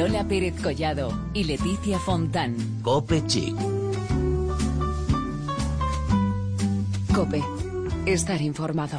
Lola 0.00 0.24
Pérez 0.24 0.54
Collado 0.62 1.12
y 1.34 1.44
Leticia 1.44 1.98
Fontán. 1.98 2.56
Cope 2.80 3.22
Chic. 3.26 3.54
Cope. 7.14 7.42
Estar 8.06 8.40
informado. 8.40 8.96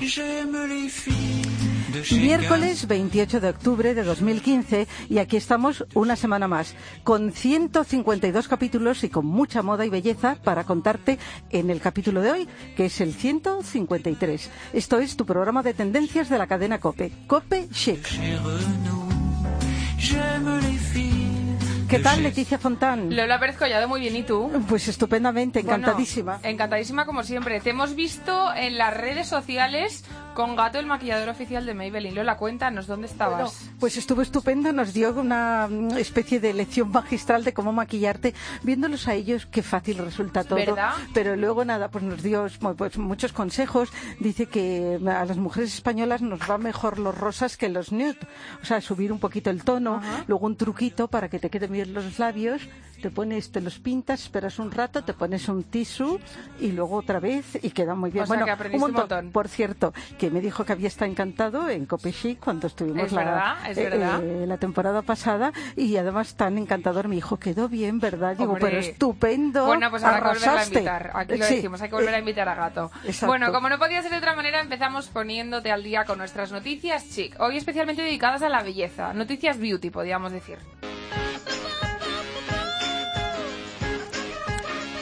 Miércoles 2.12 2.88
28 2.88 3.40
de 3.42 3.50
octubre 3.50 3.96
de 3.96 4.04
2015 4.04 4.88
y 5.10 5.18
aquí 5.18 5.38
estamos 5.38 5.88
una 5.96 6.16
semana 6.16 6.48
más 6.48 6.76
con 7.04 7.32
152 7.32 8.48
capítulos 8.48 9.04
y 9.04 9.10
con 9.10 9.26
mucha 9.26 9.64
moda 9.64 9.84
y 9.88 9.90
belleza 9.90 10.38
para 10.44 10.66
contarte 10.66 11.18
en 11.50 11.72
el 11.72 11.82
capítulo 11.82 12.22
de 12.22 12.32
hoy, 12.32 12.48
que 12.78 12.86
es 12.86 13.02
el 13.02 13.16
153. 13.16 14.52
Esto 14.74 15.00
es 15.00 15.18
tu 15.18 15.26
programa 15.26 15.64
de 15.64 15.74
tendencias 15.74 16.30
de 16.30 16.38
la 16.38 16.46
cadena 16.46 16.80
Cope, 16.80 17.12
Cope 17.26 17.70
Chic. 17.72 18.08
¿Qué 21.92 22.00
tal, 22.00 22.24
Leticia 22.24 22.58
Fontán? 22.58 23.14
Lola 23.14 23.38
Pérez 23.38 23.58
Collado, 23.58 23.86
muy 23.90 24.00
bien, 24.00 24.16
¿y 24.16 24.24
tú? 24.24 24.50
Pues 24.70 24.88
estupendamente, 24.88 25.60
encantadísima. 25.60 26.36
Bueno, 26.38 26.50
encantadísima 26.50 27.06
como 27.06 27.22
siempre. 27.24 27.60
Te 27.60 27.72
hemos 27.72 27.96
visto 27.96 28.54
en 28.56 28.78
las 28.78 28.96
redes 28.96 29.28
sociales 29.28 30.06
con 30.34 30.56
Gato, 30.56 30.80
el 30.80 30.86
maquillador 30.86 31.30
oficial 31.30 31.66
de 31.66 31.74
Maybelline. 31.74 32.16
Lola, 32.16 32.38
cuéntanos, 32.38 32.88
¿dónde 32.88 33.08
estabas? 33.08 33.60
Bueno, 33.62 33.78
pues 33.80 33.98
estuvo 33.98 34.22
estupenda, 34.22 34.72
nos 34.72 34.94
dio 34.94 35.12
una 35.12 35.68
especie 35.98 36.40
de 36.40 36.54
lección 36.54 36.92
magistral 36.92 37.44
de 37.44 37.54
cómo 37.54 37.74
maquillarte. 37.74 38.34
Viéndolos 38.64 39.08
a 39.08 39.14
ellos, 39.14 39.46
qué 39.46 39.62
fácil 39.62 39.98
resulta 39.98 40.44
todo. 40.44 40.58
¿Verdad? 40.58 40.94
Pero 41.14 41.36
luego 41.36 41.66
nada, 41.66 41.90
pues 41.90 42.04
nos 42.04 42.24
dio 42.24 42.48
pues, 42.78 42.98
muchos 42.98 43.34
consejos. 43.34 43.90
Dice 44.20 44.46
que 44.46 45.00
a 45.06 45.26
las 45.26 45.38
mujeres 45.38 45.74
españolas 45.74 46.22
nos 46.22 46.40
va 46.50 46.58
mejor 46.58 47.00
los 47.00 47.18
rosas 47.18 47.58
que 47.58 47.70
los 47.70 47.92
nude. 47.92 48.18
O 48.62 48.66
sea, 48.66 48.82
subir 48.82 49.12
un 49.12 49.20
poquito 49.20 49.50
el 49.50 49.64
tono, 49.64 49.96
Ajá. 49.96 50.24
luego 50.28 50.46
un 50.46 50.56
truquito 50.56 51.08
para 51.08 51.30
que 51.30 51.40
te 51.40 51.50
queden 51.50 51.72
bien 51.72 51.94
los 51.94 52.20
labios, 52.20 52.62
te 53.02 53.10
pones, 53.10 53.52
te 53.52 53.62
los 53.62 53.80
pintas, 53.80 54.24
esperas 54.24 54.60
un 54.60 54.72
rato, 54.72 55.04
te 55.04 55.14
pones 55.14 55.50
un 55.50 55.64
tisú 55.64 56.20
y 56.60 56.72
luego 56.72 56.98
otra 56.98 57.20
vez 57.20 57.58
y 57.62 57.72
queda 57.72 57.96
muy 57.96 58.12
bien. 58.12 58.24
O 58.24 58.28
sea, 58.28 58.36
bueno, 58.36 58.46
que 58.46 58.52
aprendiste 58.52 58.86
un 58.86 58.94
montón. 58.94 59.32
Por 59.32 59.48
cierto, 59.48 59.94
que 60.22 60.30
me 60.30 60.40
dijo 60.40 60.64
que 60.64 60.74
había 60.74 60.88
estado 60.88 61.10
encantado 61.10 61.68
en 61.68 61.88
Cope 61.88 62.14
Chic 62.14 62.40
cuando 62.40 62.68
estuvimos 62.68 63.06
Es 63.08 63.12
la, 63.12 63.24
verdad, 63.26 63.72
es 63.72 63.78
eh, 63.80 63.84
verdad. 63.90 64.24
eh, 64.24 64.46
la 64.46 64.58
temporada 64.58 65.02
pasada 65.02 65.52
y 65.76 65.98
además 65.98 66.36
tan 66.36 66.60
encantador 66.60 67.08
me 67.08 67.16
dijo, 67.16 67.38
quedó 67.38 67.68
bien, 67.68 68.00
¿verdad? 68.00 68.36
Digo, 68.38 68.52
Hombre. 68.54 68.62
pero 68.70 68.80
estupendo. 68.82 69.66
Bueno, 69.66 69.90
pues 69.90 70.04
habrá 70.04 70.20
que 70.20 70.28
volverla 70.28 70.48
a 70.48 70.52
arrasaste". 70.52 70.76
invitar. 70.78 71.12
Aquí 71.16 71.38
lo 71.38 71.46
Sí, 71.46 71.56
decimos, 71.56 71.82
hay 71.82 71.90
que 71.90 71.96
volver 71.96 72.14
a 72.14 72.20
invitar 72.20 72.48
a 72.48 72.54
Gato. 72.54 72.92
exacto. 73.04 73.26
Bueno, 73.26 73.52
como 73.52 73.68
no 73.68 73.80
podía 73.80 74.00
ser 74.04 74.12
de 74.12 74.18
otra 74.18 74.36
manera, 74.36 74.62
empezamos 74.62 75.08
poniéndote 75.08 75.72
al 75.72 75.82
día 75.82 76.06
con 76.06 76.20
nuestras 76.20 76.52
noticias 76.52 77.10
chic. 77.10 77.36
Hoy 77.40 77.58
especialmente 77.58 78.04
dedicadas 78.04 78.44
a 78.44 78.50
la 78.50 78.62
belleza. 78.62 79.14
Noticias 79.16 79.58
beauty, 79.58 79.90
podríamos 79.90 80.32
decir. 80.32 80.60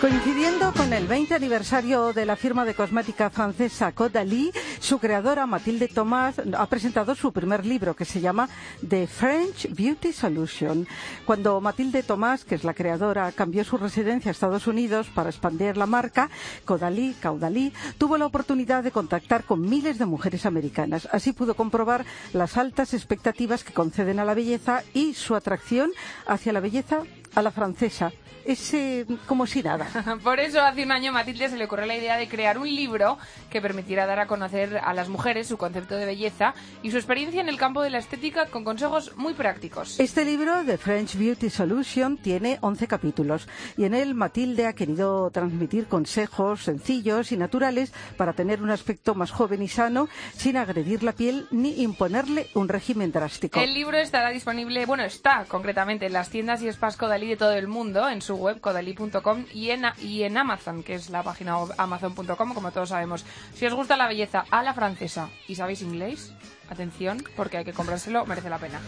Coincidiendo 0.02 0.72
con 0.72 0.94
el 0.94 1.08
20 1.08 1.36
aniversario 1.36 2.14
de 2.14 2.26
la 2.26 2.38
firma 2.38 2.64
de 2.64 2.74
cosmética 2.74 3.30
francesa 3.30 3.92
Caudalie, 3.92 4.54
su 4.80 4.98
creadora 4.98 5.46
Mathilde 5.46 5.90
Thomas 5.90 6.36
ha 6.58 6.66
presentado 6.68 7.16
su 7.16 7.34
primer 7.34 7.66
libro 7.66 7.98
que 7.98 8.06
se 8.06 8.22
llama 8.22 8.48
The 8.88 9.08
French 9.08 9.68
Beauty 9.76 10.14
Solution. 10.14 10.88
Cuando 11.26 11.60
Mathilde 11.60 12.02
Thomas, 12.02 12.46
que 12.46 12.56
es 12.56 12.64
la 12.64 12.74
creadora, 12.74 13.30
cambió 13.34 13.66
su 13.66 13.78
residencia 13.78 14.30
a 14.30 14.32
Estados 14.32 14.68
Unidos 14.68 15.08
para 15.14 15.32
expandir 15.32 15.76
la 15.76 15.86
marca, 15.86 16.30
Caudalie, 16.64 17.16
Caudalie, 17.20 17.74
tuvo 17.98 18.18
la 18.18 18.26
oportunidad 18.26 18.84
de 18.84 18.92
contactar 18.92 19.44
con 19.44 19.60
miles 19.60 20.00
de 20.00 20.06
mujeres 20.06 20.46
americanas. 20.46 21.10
Así 21.12 21.34
pudo 21.34 21.56
comprobar 21.56 22.06
las 22.32 22.56
altas 22.56 22.94
expectativas 22.94 23.66
que 23.66 23.74
conceden 23.74 24.20
a 24.20 24.26
la 24.26 24.34
belleza 24.34 24.82
y 24.94 25.14
su 25.14 25.36
atracción 25.36 25.92
hacia 26.26 26.54
la 26.54 26.62
belleza 26.62 27.04
a 27.40 27.44
la 27.44 27.52
francesa. 27.52 28.12
Es 28.46 28.74
eh, 28.74 29.06
como 29.28 29.46
si 29.46 29.62
nada. 29.62 29.88
Por 30.24 30.40
eso 30.40 30.62
hace 30.62 30.84
un 30.84 30.92
año 30.92 31.12
Matilde 31.12 31.50
se 31.50 31.58
le 31.58 31.66
ocurrió 31.66 31.86
la 31.86 31.98
idea 31.98 32.18
de 32.18 32.28
crear 32.28 32.58
un 32.58 32.68
libro 32.68 33.18
que 33.50 33.62
permitiera 33.62 34.06
dar 34.06 34.20
a 34.20 34.28
conocer 34.28 34.80
a 34.84 34.94
las 34.94 35.10
mujeres 35.10 35.48
su 35.48 35.58
concepto 35.58 35.96
de 35.96 36.06
belleza 36.06 36.54
y 36.82 36.92
su 36.92 36.98
experiencia 36.98 37.42
en 37.42 37.50
el 37.50 37.58
campo 37.58 37.82
de 37.82 37.90
la 37.90 38.00
estética 38.00 38.48
con 38.48 38.64
consejos 38.64 39.16
muy 39.18 39.34
prácticos. 39.34 40.00
Este 40.00 40.26
libro, 40.26 40.64
The 40.66 40.78
French 40.78 41.16
Beauty 41.16 41.50
Solution, 41.50 42.18
tiene 42.18 42.58
11 42.62 42.88
capítulos 42.88 43.48
y 43.78 43.86
en 43.86 43.94
él 43.94 44.16
Matilde 44.16 44.66
ha 44.66 44.74
querido 44.74 45.30
transmitir 45.32 45.88
consejos 45.88 46.64
sencillos 46.64 47.32
y 47.32 47.38
naturales 47.38 47.94
para 48.18 48.34
tener 48.34 48.62
un 48.62 48.72
aspecto 48.72 49.16
más 49.16 49.32
joven 49.32 49.62
y 49.62 49.68
sano 49.68 50.08
sin 50.36 50.58
agredir 50.58 51.04
la 51.04 51.14
piel 51.14 51.48
ni 51.52 51.82
imponerle 51.82 52.48
un 52.56 52.68
régimen 52.68 53.12
drástico. 53.12 53.60
El 53.60 53.74
libro 53.74 53.98
estará 53.98 54.30
disponible, 54.30 54.86
bueno, 54.86 55.04
está 55.04 55.46
concretamente 55.48 56.08
en 56.08 56.14
las 56.14 56.30
tiendas 56.30 56.62
y 56.62 56.72
spas 56.72 56.98
Caudalie 56.98 57.29
de 57.30 57.38
todo 57.38 57.54
el 57.54 57.68
mundo, 57.68 58.10
en 58.10 58.22
su 58.22 58.36
web 58.36 58.60
caudalie.com 58.62 59.46
y 59.54 59.70
en, 59.70 59.86
y 60.02 60.24
en 60.24 60.38
Amazon, 60.38 60.84
que 60.84 60.96
es 60.96 61.10
la 61.10 61.24
página 61.24 61.56
amazon.com, 61.78 62.54
como 62.54 62.72
todos 62.72 62.90
sabemos. 62.90 63.26
Si 63.54 63.66
os 63.66 63.74
gusta 63.74 63.98
la 63.98 64.08
belleza 64.08 64.46
a 64.52 64.64
la 64.64 64.74
francesa 64.74 65.30
y 65.48 65.56
sabéis 65.56 65.82
inglés, 65.82 66.34
atención, 66.70 67.24
porque 67.36 67.58
hay 67.58 67.66
que 67.66 67.74
comprárselo, 67.74 68.26
merece 68.26 68.50
la 68.50 68.58
pena. 68.58 68.80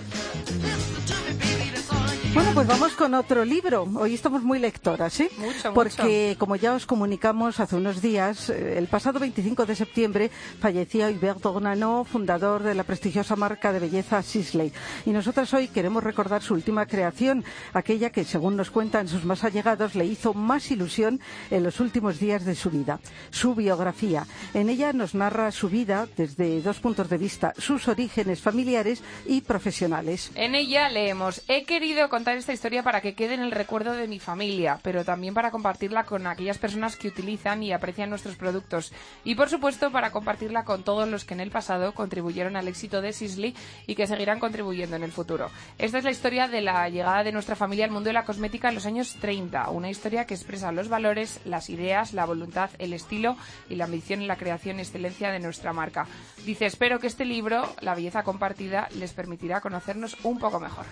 Bueno, 2.33 2.51
pues 2.53 2.65
vamos 2.65 2.93
con 2.93 3.13
otro 3.13 3.43
libro. 3.43 3.85
Hoy 3.95 4.13
estamos 4.13 4.41
muy 4.41 4.57
lectoras, 4.57 5.11
¿sí? 5.11 5.27
Mucho, 5.37 5.73
Porque, 5.73 6.37
como 6.39 6.55
ya 6.55 6.73
os 6.73 6.85
comunicamos 6.85 7.59
hace 7.59 7.75
unos 7.75 8.01
días, 8.01 8.49
eh, 8.49 8.77
el 8.77 8.87
pasado 8.87 9.19
25 9.19 9.65
de 9.65 9.75
septiembre 9.75 10.31
fallecía 10.61 11.09
Hubert 11.09 11.41
Dornano, 11.41 12.05
fundador 12.05 12.63
de 12.63 12.73
la 12.73 12.85
prestigiosa 12.85 13.35
marca 13.35 13.73
de 13.73 13.79
belleza 13.79 14.23
Sisley. 14.23 14.71
Y 15.05 15.09
nosotras 15.09 15.53
hoy 15.53 15.67
queremos 15.67 16.05
recordar 16.05 16.41
su 16.41 16.53
última 16.53 16.85
creación, 16.85 17.43
aquella 17.73 18.11
que, 18.11 18.23
según 18.23 18.55
nos 18.55 18.71
cuentan 18.71 19.09
sus 19.09 19.25
más 19.25 19.43
allegados, 19.43 19.95
le 19.95 20.05
hizo 20.05 20.33
más 20.33 20.71
ilusión 20.71 21.19
en 21.49 21.63
los 21.63 21.81
últimos 21.81 22.17
días 22.17 22.45
de 22.45 22.55
su 22.55 22.69
vida. 22.69 23.01
Su 23.31 23.55
biografía. 23.55 24.25
En 24.53 24.69
ella 24.69 24.93
nos 24.93 25.15
narra 25.15 25.51
su 25.51 25.67
vida 25.67 26.07
desde 26.15 26.61
dos 26.61 26.79
puntos 26.79 27.09
de 27.09 27.17
vista, 27.17 27.53
sus 27.57 27.89
orígenes 27.89 28.39
familiares 28.39 29.03
y 29.25 29.41
profesionales. 29.41 30.31
En 30.35 30.55
ella 30.55 30.87
leemos, 30.87 31.41
he 31.49 31.65
querido 31.65 32.07
contar 32.21 32.37
esta 32.37 32.53
historia 32.53 32.83
para 32.83 33.01
que 33.01 33.15
quede 33.15 33.33
en 33.33 33.39
el 33.39 33.49
recuerdo 33.49 33.93
de 33.93 34.07
mi 34.07 34.19
familia, 34.19 34.77
pero 34.83 35.03
también 35.03 35.33
para 35.33 35.49
compartirla 35.49 36.03
con 36.03 36.27
aquellas 36.27 36.59
personas 36.59 36.95
que 36.95 37.07
utilizan 37.07 37.63
y 37.63 37.73
aprecian 37.73 38.11
nuestros 38.11 38.35
productos. 38.35 38.93
Y 39.23 39.33
por 39.33 39.49
supuesto 39.49 39.91
para 39.91 40.11
compartirla 40.11 40.63
con 40.63 40.83
todos 40.83 41.09
los 41.09 41.25
que 41.25 41.33
en 41.33 41.39
el 41.39 41.49
pasado 41.49 41.95
contribuyeron 41.95 42.55
al 42.55 42.67
éxito 42.67 43.01
de 43.01 43.11
Sisley 43.11 43.55
y 43.87 43.95
que 43.95 44.05
seguirán 44.05 44.39
contribuyendo 44.39 44.95
en 44.95 45.01
el 45.01 45.11
futuro. 45.11 45.49
Esta 45.79 45.97
es 45.97 46.03
la 46.03 46.11
historia 46.11 46.47
de 46.47 46.61
la 46.61 46.87
llegada 46.89 47.23
de 47.23 47.31
nuestra 47.31 47.55
familia 47.55 47.85
al 47.85 47.91
mundo 47.91 48.09
de 48.09 48.13
la 48.13 48.23
cosmética 48.23 48.69
en 48.69 48.75
los 48.75 48.85
años 48.85 49.17
30, 49.19 49.71
una 49.71 49.89
historia 49.89 50.27
que 50.27 50.35
expresa 50.35 50.71
los 50.71 50.89
valores, 50.89 51.39
las 51.45 51.71
ideas, 51.71 52.13
la 52.13 52.25
voluntad, 52.25 52.69
el 52.77 52.93
estilo 52.93 53.35
y 53.67 53.77
la 53.77 53.85
ambición 53.85 54.21
en 54.21 54.27
la 54.27 54.37
creación 54.37 54.77
y 54.77 54.83
excelencia 54.83 55.31
de 55.31 55.39
nuestra 55.39 55.73
marca. 55.73 56.05
Dice, 56.45 56.67
espero 56.67 56.99
que 56.99 57.07
este 57.07 57.25
libro, 57.25 57.67
La 57.81 57.95
belleza 57.95 58.21
compartida, 58.21 58.89
les 58.93 59.11
permitirá 59.11 59.59
conocernos 59.59 60.15
un 60.23 60.37
poco 60.37 60.59
mejor. 60.59 60.85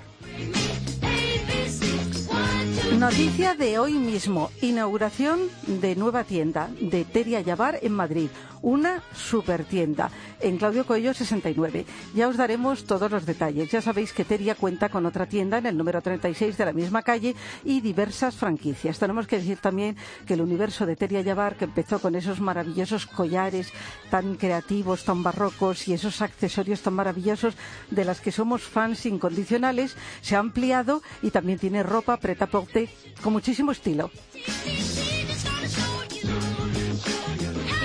Noticia 2.98 3.56
de 3.56 3.80
hoy 3.80 3.94
mismo. 3.94 4.52
Inauguración 4.62 5.40
de 5.68 5.96
nueva 5.96 6.24
tienda 6.24 6.70
de 6.82 7.06
Teria 7.06 7.42
Yavar 7.42 7.80
en 7.82 7.94
Madrid. 7.94 8.30
Una 8.62 9.02
super 9.16 9.64
tienda 9.64 10.12
en 10.42 10.58
Claudio 10.58 10.86
Coello 10.86 11.14
69. 11.14 11.86
Ya 12.14 12.28
os 12.28 12.36
daremos 12.36 12.84
todos 12.84 13.10
los 13.10 13.26
detalles. 13.26 13.72
Ya 13.72 13.82
sabéis 13.82 14.12
que 14.12 14.26
Teria 14.26 14.56
cuenta 14.56 14.90
con 14.90 15.06
otra 15.06 15.28
tienda 15.28 15.60
en 15.60 15.66
el 15.66 15.78
número 15.78 16.02
36 16.02 16.58
de 16.58 16.66
la 16.66 16.74
misma 16.74 17.02
calle 17.02 17.36
y 17.64 17.80
diversas 17.80 18.36
franquicias. 18.36 19.00
Tenemos 19.00 19.28
que 19.28 19.38
decir 19.38 19.60
también 19.60 19.96
que 20.28 20.34
el 20.34 20.42
universo 20.42 20.86
de 20.86 20.98
Teria 20.98 21.22
Yavar, 21.22 21.56
que 21.56 21.66
empezó 21.66 22.00
con 22.00 22.16
esos 22.16 22.42
maravillosos 22.42 23.06
collares 23.06 23.72
tan 24.12 24.36
creativos, 24.36 25.06
tan 25.06 25.24
barrocos 25.24 25.88
y 25.88 25.94
esos 25.94 26.22
accesorios 26.22 26.82
tan 26.82 26.96
maravillosos 26.96 27.56
de 27.90 28.04
las 28.04 28.20
que 28.20 28.34
somos 28.34 28.64
fans 28.64 29.06
incondicionales, 29.06 29.96
se 30.22 30.36
ha 30.36 30.40
ampliado 30.40 31.02
y 31.22 31.32
también 31.32 31.60
tiene 31.60 31.82
ropa 31.82 32.18
preta 32.18 32.48
con 33.22 33.34
muchísimo 33.34 33.72
estilo. 33.72 34.12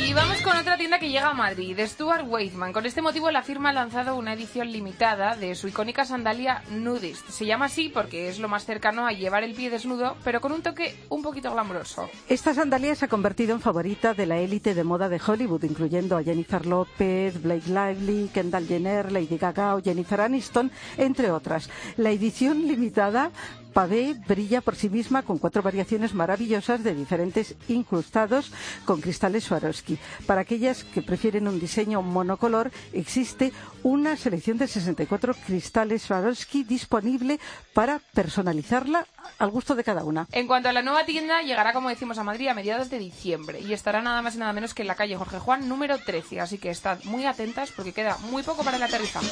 Y 0.07 0.13
vamos 0.13 0.41
otra 0.61 0.77
tienda 0.77 0.99
que 0.99 1.09
llega 1.09 1.31
a 1.31 1.35
Madrid, 1.35 1.79
Stuart 1.85 2.27
Weitzman. 2.29 2.73
Con 2.73 2.87
este 2.87 3.03
motivo 3.03 3.31
la 3.31 3.43
firma 3.43 3.71
ha 3.71 3.73
lanzado 3.73 4.17
una 4.17 4.35
edición 4.35 4.71
limitada 4.71 5.37
de 5.37 5.55
su 5.55 5.69
icónica 5.69 6.05
sandalia 6.05 6.63
nudist. 6.71 7.29
Se 7.29 7.45
llama 7.45 7.67
así 7.67 7.89
porque 7.89 8.29
es 8.29 8.39
lo 8.39 8.49
más 8.49 8.65
cercano 8.65 9.07
a 9.07 9.13
llevar 9.13 9.43
el 9.43 9.55
pie 9.55 9.71
desnudo, 9.71 10.17
pero 10.23 10.41
con 10.41 10.53
un 10.53 10.63
toque 10.63 10.97
un 11.09 11.23
poquito 11.23 11.53
glamuroso. 11.53 12.09
Esta 12.29 12.55
sandalia 12.55 12.95
se 12.95 13.07
ha 13.07 13.09
convertido 13.09 13.55
en 13.55 13.61
favorita 13.61 14.15
de 14.15 14.27
la 14.27 14.39
élite 14.39 14.75
de 14.75 14.85
moda 14.85 15.09
de 15.09 15.21
Hollywood, 15.25 15.65
incluyendo 15.65 16.17
a 16.17 16.23
Jennifer 16.23 16.65
López, 16.67 17.43
Blake 17.43 17.69
Lively, 17.69 18.31
Kendall 18.33 18.67
Jenner, 18.67 19.11
Lady 19.11 19.39
Gaga 19.39 19.75
o 19.75 19.83
Jennifer 19.83 20.21
Aniston, 20.21 20.71
entre 20.97 21.31
otras. 21.31 21.69
La 21.97 22.11
edición 22.11 22.69
limitada 22.69 23.31
pavé 23.75 24.15
brilla 24.27 24.61
por 24.63 24.77
sí 24.77 24.89
misma 24.89 25.23
con 25.23 25.37
cuatro 25.37 25.61
variaciones 25.61 26.15
maravillosas 26.15 26.83
de 26.85 26.95
diferentes 26.95 27.57
incrustados 27.69 28.53
con 28.87 29.01
cristales 29.01 29.45
Swarovski. 29.45 29.99
Para 30.27 30.44
aquellas 30.45 30.85
que 30.85 31.03
prefieren 31.03 31.49
un 31.49 31.59
diseño 31.59 32.03
monocolor, 32.03 32.71
existe 32.93 33.53
una 33.83 34.17
selección 34.17 34.59
de 34.59 34.69
64 34.69 35.35
cristales 35.35 36.03
Swarovski 36.03 36.65
disponible 36.65 37.41
para 37.73 38.01
personalizarla 38.13 39.07
al 39.39 39.51
gusto 39.51 39.75
de 39.75 39.85
cada 39.85 40.05
una. 40.05 40.29
En 40.33 40.47
cuanto 40.47 40.69
a 40.69 40.73
la 40.73 40.83
nueva 40.83 41.05
tienda, 41.05 41.43
llegará, 41.43 41.73
como 41.73 41.89
decimos, 41.89 42.19
a 42.19 42.25
Madrid 42.25 42.49
a 42.49 42.55
mediados 42.55 42.91
de 42.91 42.99
diciembre 42.99 43.61
y 43.61 43.73
estará 43.73 44.03
nada 44.03 44.23
más 44.23 44.35
y 44.35 44.39
nada 44.39 44.53
menos 44.53 44.75
que 44.75 44.83
en 44.83 44.89
la 44.89 44.95
calle 44.95 45.17
Jorge 45.17 45.39
Juan 45.39 45.69
número 45.69 45.99
13, 45.99 46.41
así 46.41 46.59
que 46.59 46.71
estad 46.71 47.03
muy 47.05 47.25
atentas 47.25 47.73
porque 47.73 47.93
queda 47.93 48.19
muy 48.31 48.43
poco 48.43 48.63
para 48.63 48.77
el 48.77 48.83
aterrizaje. 48.83 49.31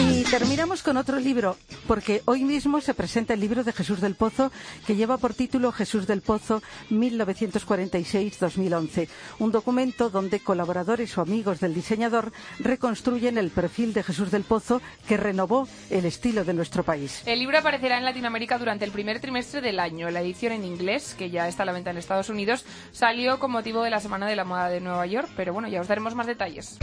Y 0.00 0.22
terminamos 0.22 0.84
con 0.84 0.96
otro 0.96 1.18
libro, 1.18 1.56
porque 1.88 2.22
hoy 2.24 2.44
mismo 2.44 2.80
se 2.80 2.94
presenta 2.94 3.34
el 3.34 3.40
libro 3.40 3.64
de 3.64 3.72
Jesús 3.72 4.00
del 4.00 4.14
Pozo, 4.14 4.52
que 4.86 4.94
lleva 4.94 5.18
por 5.18 5.34
título 5.34 5.72
Jesús 5.72 6.06
del 6.06 6.22
Pozo 6.22 6.62
1946-2011, 6.90 9.08
un 9.40 9.50
documento 9.50 10.08
donde 10.08 10.38
colaboradores 10.38 11.18
o 11.18 11.22
amigos 11.22 11.58
del 11.58 11.74
diseñador 11.74 12.30
reconstruyen 12.60 13.38
el 13.38 13.50
perfil 13.50 13.92
de 13.92 14.04
Jesús 14.04 14.30
del 14.30 14.44
Pozo 14.44 14.80
que 15.08 15.16
renovó 15.16 15.66
el 15.90 16.04
estilo 16.04 16.44
de 16.44 16.54
nuestro 16.54 16.84
país. 16.84 17.24
El 17.26 17.40
libro 17.40 17.58
aparecerá 17.58 17.98
en 17.98 18.04
Latinoamérica 18.04 18.56
durante 18.56 18.84
el 18.84 18.92
primer 18.92 19.18
trimestre 19.18 19.60
del 19.60 19.80
año. 19.80 20.10
La 20.10 20.20
edición 20.20 20.52
en 20.52 20.64
inglés, 20.64 21.16
que 21.18 21.30
ya 21.30 21.48
está 21.48 21.64
a 21.64 21.66
la 21.66 21.72
venta 21.72 21.90
en 21.90 21.96
Estados 21.96 22.28
Unidos, 22.28 22.64
salió 22.92 23.40
con 23.40 23.50
motivo 23.50 23.82
de 23.82 23.90
la 23.90 23.98
Semana 23.98 24.28
de 24.28 24.36
la 24.36 24.44
Moda 24.44 24.68
de 24.68 24.80
Nueva 24.80 25.06
York, 25.06 25.28
pero 25.36 25.52
bueno, 25.52 25.66
ya 25.66 25.80
os 25.80 25.88
daremos 25.88 26.14
más 26.14 26.28
detalles. 26.28 26.78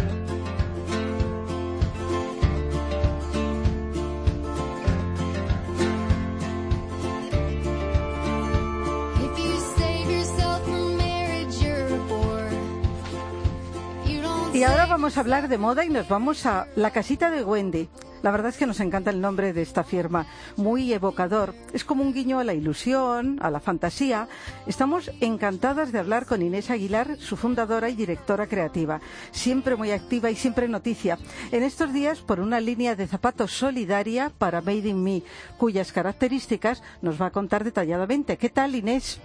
Y 14.56 14.64
ahora 14.64 14.86
vamos 14.86 15.18
a 15.18 15.20
hablar 15.20 15.50
de 15.50 15.58
moda 15.58 15.84
y 15.84 15.90
nos 15.90 16.08
vamos 16.08 16.46
a 16.46 16.68
la 16.78 16.92
casita 16.92 17.30
de 17.30 17.44
Wendy. 17.44 17.90
La 18.24 18.32
verdad 18.32 18.48
es 18.48 18.58
que 18.58 18.66
nos 18.66 18.80
encanta 18.80 19.10
el 19.10 19.20
nombre 19.20 19.52
de 19.52 19.62
esta 19.62 19.84
firma, 19.84 20.28
muy 20.56 20.94
evocador. 20.94 21.54
Es 21.74 21.84
como 21.84 22.04
un 22.04 22.14
guiño 22.14 22.40
a 22.40 22.46
la 22.46 22.54
ilusión, 22.54 23.38
a 23.42 23.50
la 23.50 23.60
fantasía. 23.60 24.30
Estamos 24.66 25.12
encantadas 25.20 25.92
de 25.92 26.00
hablar 26.00 26.26
con 26.26 26.42
Inés 26.42 26.70
Aguilar, 26.70 27.18
su 27.20 27.36
fundadora 27.36 27.90
y 27.90 27.96
directora 27.96 28.48
creativa, 28.48 29.02
siempre 29.32 29.76
muy 29.76 29.92
activa 29.92 30.32
y 30.32 30.38
siempre 30.38 30.70
noticia. 30.70 31.18
En 31.52 31.62
estos 31.62 31.92
días, 31.92 32.22
por 32.22 32.40
una 32.40 32.62
línea 32.62 32.96
de 32.96 33.08
zapatos 33.08 33.52
solidaria 33.52 34.32
para 34.38 34.62
Made 34.62 34.88
in 34.88 35.04
Me, 35.04 35.22
cuyas 35.58 35.92
características 35.92 36.82
nos 37.02 37.22
va 37.22 37.26
a 37.26 37.32
contar 37.32 37.66
detalladamente. 37.66 38.38
¿Qué 38.38 38.48
tal, 38.48 38.74
Inés? 38.74 39.20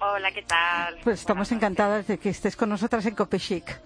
Hola, 0.00 0.32
¿qué 0.32 0.42
tal? 0.42 0.96
Pues 1.04 1.20
estamos 1.20 1.52
encantadas 1.52 2.08
de 2.08 2.18
que 2.18 2.30
estés 2.30 2.56
con 2.56 2.68
nosotras 2.68 3.06
en 3.06 3.14
Copechic. 3.14 3.80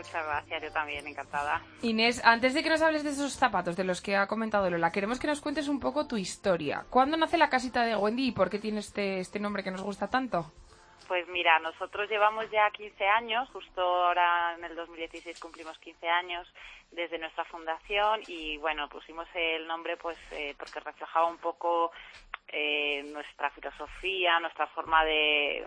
Muchas 0.00 0.24
gracias, 0.24 0.62
yo 0.62 0.72
también, 0.72 1.06
encantada. 1.06 1.60
Inés, 1.82 2.22
antes 2.24 2.54
de 2.54 2.62
que 2.62 2.70
nos 2.70 2.80
hables 2.80 3.04
de 3.04 3.10
esos 3.10 3.34
zapatos 3.34 3.76
de 3.76 3.84
los 3.84 4.00
que 4.00 4.16
ha 4.16 4.26
comentado 4.26 4.70
Lola, 4.70 4.90
queremos 4.92 5.18
que 5.18 5.26
nos 5.26 5.42
cuentes 5.42 5.68
un 5.68 5.78
poco 5.78 6.06
tu 6.06 6.16
historia. 6.16 6.86
¿Cuándo 6.88 7.18
nace 7.18 7.36
la 7.36 7.50
casita 7.50 7.84
de 7.84 7.94
Wendy 7.94 8.28
y 8.28 8.32
por 8.32 8.48
qué 8.48 8.58
tiene 8.58 8.80
este, 8.80 9.20
este 9.20 9.38
nombre 9.40 9.62
que 9.62 9.70
nos 9.70 9.82
gusta 9.82 10.08
tanto? 10.08 10.50
Pues 11.10 11.26
mira, 11.26 11.58
nosotros 11.58 12.08
llevamos 12.08 12.48
ya 12.52 12.70
15 12.70 13.04
años, 13.04 13.48
justo 13.50 13.82
ahora 13.82 14.54
en 14.56 14.62
el 14.62 14.76
2016 14.76 15.40
cumplimos 15.40 15.76
15 15.80 16.08
años 16.08 16.46
desde 16.92 17.18
nuestra 17.18 17.44
fundación 17.46 18.20
y 18.28 18.58
bueno, 18.58 18.88
pusimos 18.88 19.26
el 19.34 19.66
nombre 19.66 19.96
pues 19.96 20.16
eh, 20.30 20.54
porque 20.56 20.78
reflejaba 20.78 21.26
un 21.26 21.38
poco 21.38 21.90
eh, 22.46 23.02
nuestra 23.12 23.50
filosofía, 23.50 24.38
nuestra 24.38 24.68
forma 24.68 25.04
de, 25.04 25.66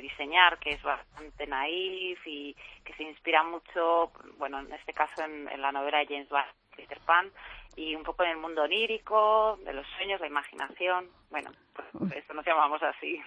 diseñar, 0.00 0.60
que 0.60 0.70
es 0.70 0.82
bastante 0.84 1.44
naif 1.44 2.24
y 2.24 2.54
que 2.84 2.94
se 2.94 3.02
inspira 3.02 3.42
mucho, 3.42 4.12
bueno, 4.38 4.60
en 4.60 4.72
este 4.74 4.92
caso 4.92 5.24
en, 5.24 5.60
la 5.60 5.72
novela 5.72 5.98
de 5.98 6.06
James 6.06 6.28
Bond, 6.28 6.46
Peter 6.76 7.00
Pan, 7.00 7.32
y 7.76 7.94
un 7.94 8.02
poco 8.02 8.24
en 8.24 8.30
el 8.30 8.36
mundo 8.36 8.62
onírico, 8.62 9.58
de 9.64 9.72
los 9.72 9.86
sueños, 9.96 10.20
la 10.20 10.26
imaginación. 10.26 11.08
Bueno, 11.30 11.50
pues 11.72 12.12
esto 12.16 12.34
nos 12.34 12.46
llamamos 12.46 12.82
así. 12.82 13.20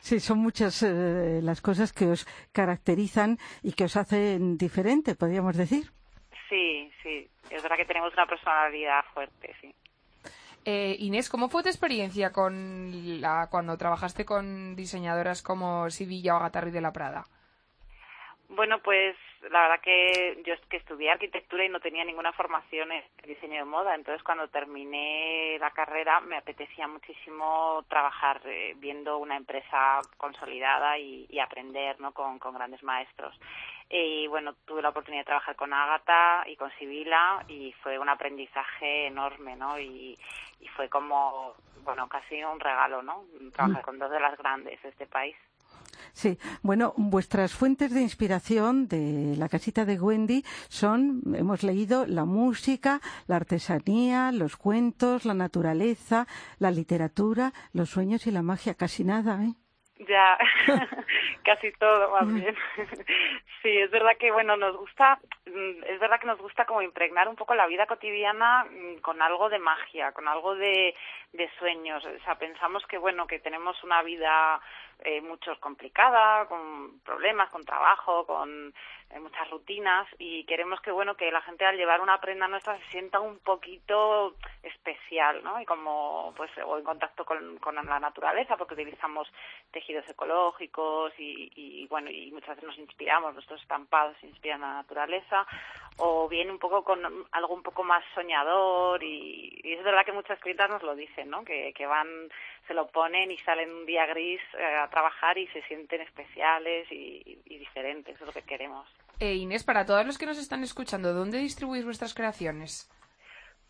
Sí, 0.00 0.20
son 0.20 0.38
muchas 0.38 0.82
eh, 0.82 1.40
las 1.42 1.60
cosas 1.60 1.92
que 1.92 2.06
os 2.06 2.26
caracterizan 2.52 3.38
y 3.62 3.72
que 3.72 3.84
os 3.84 3.96
hacen 3.96 4.56
diferente, 4.56 5.14
podríamos 5.14 5.56
decir. 5.56 5.90
Sí, 6.48 6.90
sí, 7.02 7.28
es 7.50 7.62
verdad 7.62 7.76
que 7.76 7.84
tenemos 7.84 8.12
una 8.14 8.26
personalidad 8.26 9.04
fuerte, 9.12 9.54
sí. 9.60 9.74
Eh, 10.64 10.96
Inés, 10.98 11.30
¿cómo 11.30 11.48
fue 11.48 11.62
tu 11.62 11.68
experiencia 11.68 12.32
con 12.32 13.20
la, 13.20 13.46
cuando 13.48 13.76
trabajaste 13.76 14.24
con 14.24 14.74
diseñadoras 14.74 15.40
como 15.40 15.88
Sivilla 15.90 16.34
o 16.34 16.38
Agatarri 16.38 16.72
de 16.72 16.80
la 16.80 16.92
Prada? 16.92 17.24
Bueno, 18.48 18.80
pues 18.82 19.16
la 19.50 19.62
verdad 19.62 19.80
que 19.80 20.42
yo 20.44 20.54
es 20.54 20.60
que 20.68 20.78
estudié 20.78 21.10
arquitectura 21.10 21.64
y 21.64 21.68
no 21.68 21.80
tenía 21.80 22.04
ninguna 22.04 22.32
formación 22.32 22.92
en 22.92 23.02
diseño 23.24 23.58
de 23.58 23.64
moda, 23.64 23.94
entonces 23.94 24.22
cuando 24.22 24.48
terminé 24.48 25.58
la 25.58 25.70
carrera 25.70 26.20
me 26.20 26.36
apetecía 26.36 26.86
muchísimo 26.88 27.84
trabajar 27.88 28.40
eh, 28.44 28.74
viendo 28.78 29.18
una 29.18 29.36
empresa 29.36 30.00
consolidada 30.16 30.98
y, 30.98 31.26
aprender 31.38 32.00
¿no? 32.00 32.12
con, 32.12 32.38
con 32.38 32.54
grandes 32.54 32.82
maestros. 32.82 33.38
Y 33.88 34.26
bueno, 34.26 34.54
tuve 34.64 34.82
la 34.82 34.88
oportunidad 34.88 35.20
de 35.20 35.26
trabajar 35.26 35.54
con 35.54 35.72
Ágata 35.72 36.42
y 36.46 36.56
con 36.56 36.72
Sibila 36.72 37.44
y 37.46 37.72
fue 37.82 37.98
un 37.98 38.08
aprendizaje 38.08 39.06
enorme, 39.06 39.54
¿no? 39.54 39.78
Y, 39.78 40.18
y 40.60 40.68
fue 40.68 40.88
como, 40.88 41.54
bueno, 41.84 42.08
casi 42.08 42.42
un 42.42 42.58
regalo, 42.58 43.02
¿no? 43.02 43.24
Trabajar 43.52 43.82
mm. 43.82 43.84
con 43.84 43.98
dos 43.98 44.10
de 44.10 44.18
las 44.18 44.36
grandes 44.38 44.82
de 44.82 44.88
este 44.88 45.06
país. 45.06 45.36
Sí, 46.16 46.38
bueno, 46.62 46.94
vuestras 46.96 47.52
fuentes 47.52 47.92
de 47.92 48.00
inspiración 48.00 48.88
de 48.88 49.36
la 49.36 49.50
casita 49.50 49.84
de 49.84 50.00
Wendy 50.00 50.44
son, 50.70 51.20
hemos 51.36 51.62
leído, 51.62 52.06
la 52.06 52.24
música, 52.24 53.00
la 53.26 53.36
artesanía, 53.36 54.32
los 54.32 54.56
cuentos, 54.56 55.26
la 55.26 55.34
naturaleza, 55.34 56.26
la 56.58 56.70
literatura, 56.70 57.52
los 57.74 57.90
sueños 57.90 58.26
y 58.26 58.30
la 58.30 58.40
magia, 58.40 58.72
casi 58.72 59.04
nada, 59.04 59.44
¿eh? 59.44 59.52
Ya, 60.08 60.38
casi 61.44 61.70
todo 61.72 62.10
más 62.10 62.32
bien. 62.32 62.56
sí, 63.62 63.76
es 63.76 63.90
verdad 63.90 64.16
que, 64.18 64.32
bueno, 64.32 64.56
nos 64.56 64.74
gusta, 64.74 65.18
mm, 65.44 65.84
es 65.86 66.00
verdad 66.00 66.18
que 66.18 66.28
nos 66.28 66.38
gusta 66.38 66.64
como 66.64 66.80
impregnar 66.80 67.28
un 67.28 67.36
poco 67.36 67.54
la 67.54 67.66
vida 67.66 67.86
cotidiana 67.86 68.64
mm, 68.64 69.00
con 69.02 69.20
algo 69.20 69.50
de 69.50 69.58
magia, 69.58 70.12
con 70.12 70.28
algo 70.28 70.54
de, 70.54 70.94
de 71.34 71.50
sueños. 71.58 72.02
O 72.06 72.24
sea, 72.24 72.36
pensamos 72.36 72.86
que, 72.86 72.96
bueno, 72.96 73.26
que 73.26 73.38
tenemos 73.38 73.82
una 73.84 74.02
vida 74.02 74.60
eh, 75.04 75.20
mucho 75.20 75.52
complicada, 75.60 76.46
con 76.46 77.00
problemas, 77.00 77.50
con 77.50 77.64
trabajo, 77.64 78.24
con 78.26 78.72
eh, 79.10 79.20
muchas 79.20 79.48
rutinas 79.50 80.08
y 80.18 80.44
queremos 80.44 80.80
que 80.80 80.90
bueno 80.90 81.16
que 81.16 81.30
la 81.30 81.42
gente 81.42 81.64
al 81.64 81.76
llevar 81.76 82.00
una 82.00 82.20
prenda 82.20 82.48
nuestra 82.48 82.76
se 82.78 82.90
sienta 82.90 83.20
un 83.20 83.38
poquito 83.38 84.34
especial, 84.62 85.44
¿no? 85.44 85.60
Y 85.60 85.64
como 85.64 86.32
pues 86.36 86.50
o 86.64 86.78
en 86.78 86.84
contacto 86.84 87.24
con, 87.24 87.58
con 87.58 87.74
la 87.76 88.00
naturaleza 88.00 88.56
porque 88.56 88.74
utilizamos 88.74 89.28
tejidos 89.70 90.08
ecológicos 90.08 91.12
y, 91.18 91.86
bueno 91.88 92.10
y 92.10 92.32
muchas 92.32 92.56
veces 92.56 92.64
nos 92.64 92.78
inspiramos, 92.78 93.34
nuestros 93.34 93.60
estampados 93.60 94.16
inspiran 94.22 94.64
a 94.64 94.68
la 94.68 94.74
naturaleza 94.76 95.46
o 95.98 96.26
bien 96.26 96.50
un 96.50 96.58
poco 96.58 96.82
con 96.82 97.00
algo 97.32 97.54
un 97.54 97.62
poco 97.62 97.84
más 97.84 98.04
soñador 98.14 99.02
y, 99.04 99.60
y 99.62 99.72
es 99.74 99.84
verdad 99.84 100.04
que 100.04 100.12
muchas 100.12 100.40
clientas 100.40 100.70
nos 100.70 100.82
lo 100.82 100.94
dicen, 100.96 101.30
¿no? 101.30 101.44
Que, 101.44 101.72
que 101.74 101.86
van 101.86 102.28
se 102.66 102.74
lo 102.74 102.86
ponen 102.88 103.30
y 103.30 103.38
salen 103.38 103.72
un 103.72 103.86
día 103.86 104.06
gris 104.06 104.40
eh, 104.58 104.64
a 104.64 104.88
trabajar 104.88 105.38
y 105.38 105.46
se 105.48 105.62
sienten 105.62 106.00
especiales 106.00 106.86
y, 106.90 107.40
diferentes, 107.46 108.14
eso 108.14 108.24
es 108.24 108.34
lo 108.34 108.40
que 108.40 108.46
queremos. 108.46 108.86
Eh, 109.18 109.34
Inés, 109.34 109.64
para 109.64 109.86
todos 109.86 110.06
los 110.06 110.18
que 110.18 110.26
nos 110.26 110.38
están 110.38 110.62
escuchando, 110.62 111.12
¿dónde 111.14 111.38
distribuís 111.38 111.84
vuestras 111.84 112.14
creaciones? 112.14 112.90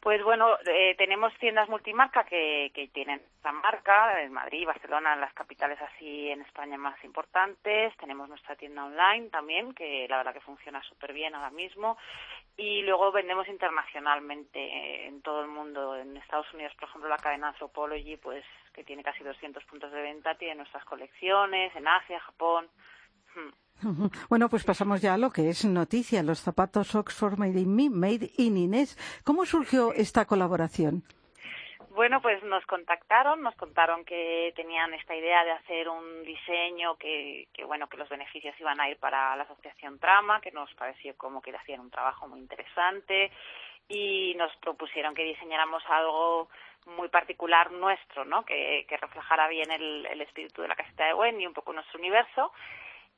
Pues 0.00 0.22
bueno, 0.22 0.56
eh, 0.66 0.94
tenemos 0.96 1.32
tiendas 1.40 1.68
multimarca 1.68 2.24
que, 2.24 2.70
que 2.72 2.88
tienen 2.88 3.20
esta 3.46 3.50
marca, 3.50 4.22
en 4.22 4.32
Madrid, 4.32 4.66
Barcelona, 4.66 5.16
las 5.16 5.32
capitales 5.32 5.78
así 5.82 6.30
en 6.30 6.42
España 6.42 6.78
más 6.78 7.02
importantes. 7.02 7.96
Tenemos 7.96 8.28
nuestra 8.28 8.54
tienda 8.54 8.84
online 8.84 9.30
también, 9.30 9.74
que 9.74 10.06
la 10.08 10.18
verdad 10.18 10.32
que 10.32 10.40
funciona 10.40 10.80
súper 10.84 11.12
bien 11.12 11.34
ahora 11.34 11.50
mismo. 11.50 11.98
Y 12.56 12.82
luego 12.82 13.10
vendemos 13.10 13.48
internacionalmente 13.48 15.08
en 15.08 15.22
todo 15.22 15.42
el 15.42 15.48
mundo. 15.48 15.75
Estados 16.36 16.54
Unidos, 16.54 16.74
por 16.78 16.88
ejemplo, 16.88 17.08
la 17.08 17.16
cadena 17.16 17.48
Anthropology, 17.48 18.16
pues 18.18 18.44
que 18.74 18.84
tiene 18.84 19.02
casi 19.02 19.24
200 19.24 19.64
puntos 19.64 19.90
de 19.90 20.02
venta, 20.02 20.34
tiene 20.34 20.56
nuestras 20.56 20.84
colecciones. 20.84 21.74
En 21.74 21.88
Asia, 21.88 22.20
Japón. 22.20 22.68
Hmm. 23.34 24.08
Bueno, 24.28 24.48
pues 24.50 24.64
pasamos 24.64 25.00
ya 25.00 25.14
a 25.14 25.18
lo 25.18 25.30
que 25.30 25.48
es 25.48 25.64
noticia, 25.64 26.22
los 26.22 26.40
zapatos 26.40 26.94
Oxford 26.94 27.38
Made 27.38 27.60
in 27.60 27.74
Me, 27.74 27.88
Made 27.88 28.30
in 28.36 28.58
Inés. 28.58 28.98
¿Cómo 29.24 29.46
surgió 29.46 29.92
esta 29.94 30.26
colaboración? 30.26 31.04
Bueno, 31.90 32.20
pues 32.20 32.42
nos 32.44 32.64
contactaron, 32.66 33.40
nos 33.40 33.54
contaron 33.54 34.04
que 34.04 34.52
tenían 34.54 34.92
esta 34.92 35.16
idea 35.16 35.42
de 35.44 35.52
hacer 35.52 35.88
un 35.88 36.22
diseño 36.24 36.96
que, 36.96 37.48
que, 37.54 37.64
bueno, 37.64 37.88
que 37.88 37.96
los 37.96 38.10
beneficios 38.10 38.54
iban 38.60 38.78
a 38.78 38.90
ir 38.90 38.98
para 38.98 39.34
la 39.36 39.44
asociación 39.44 39.98
Trama, 39.98 40.42
que 40.42 40.52
nos 40.52 40.72
pareció 40.74 41.16
como 41.16 41.40
que 41.40 41.56
hacían 41.56 41.80
un 41.80 41.90
trabajo 41.90 42.28
muy 42.28 42.40
interesante 42.40 43.30
y 43.88 44.34
nos 44.36 44.54
propusieron 44.56 45.14
que 45.14 45.24
diseñáramos 45.24 45.82
algo 45.88 46.48
muy 46.86 47.08
particular 47.08 47.72
nuestro, 47.72 48.24
¿no? 48.24 48.44
Que, 48.44 48.86
que 48.88 48.96
reflejara 48.96 49.48
bien 49.48 49.70
el, 49.70 50.06
el 50.06 50.20
espíritu 50.20 50.62
de 50.62 50.68
la 50.68 50.76
caseta 50.76 51.06
de 51.06 51.14
Wendy, 51.14 51.46
un 51.46 51.54
poco 51.54 51.72
nuestro 51.72 51.98
universo 51.98 52.52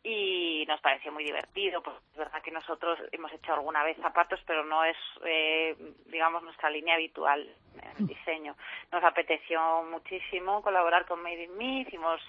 y 0.02 0.64
nos 0.68 0.80
pareció 0.80 1.12
muy 1.12 1.24
divertido. 1.24 1.82
Pues 1.82 1.96
es 2.12 2.16
verdad 2.16 2.42
que 2.42 2.50
nosotros 2.50 2.98
hemos 3.12 3.32
hecho 3.32 3.52
alguna 3.52 3.82
vez 3.82 3.96
zapatos, 3.98 4.40
pero 4.46 4.64
no 4.64 4.84
es, 4.84 4.96
eh, 5.24 5.76
digamos, 6.06 6.42
nuestra 6.42 6.70
línea 6.70 6.94
habitual 6.94 7.48
en 7.82 7.96
el 7.98 8.06
diseño. 8.06 8.56
Nos 8.92 9.02
apeteció 9.02 9.82
muchísimo 9.82 10.62
colaborar 10.62 11.06
con 11.06 11.22
Made 11.22 11.44
in 11.44 11.56
Me, 11.56 11.80
hicimos 11.80 12.20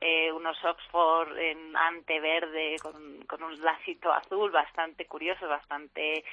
eh, 0.00 0.32
unos 0.32 0.56
Oxford 0.64 1.36
en 1.38 1.76
ante 1.76 2.20
verde 2.20 2.76
con, 2.82 3.24
con 3.26 3.42
un 3.42 3.60
lacito 3.62 4.12
azul 4.12 4.50
bastante 4.50 5.06
curiosos, 5.06 5.48
bastante 5.48 6.24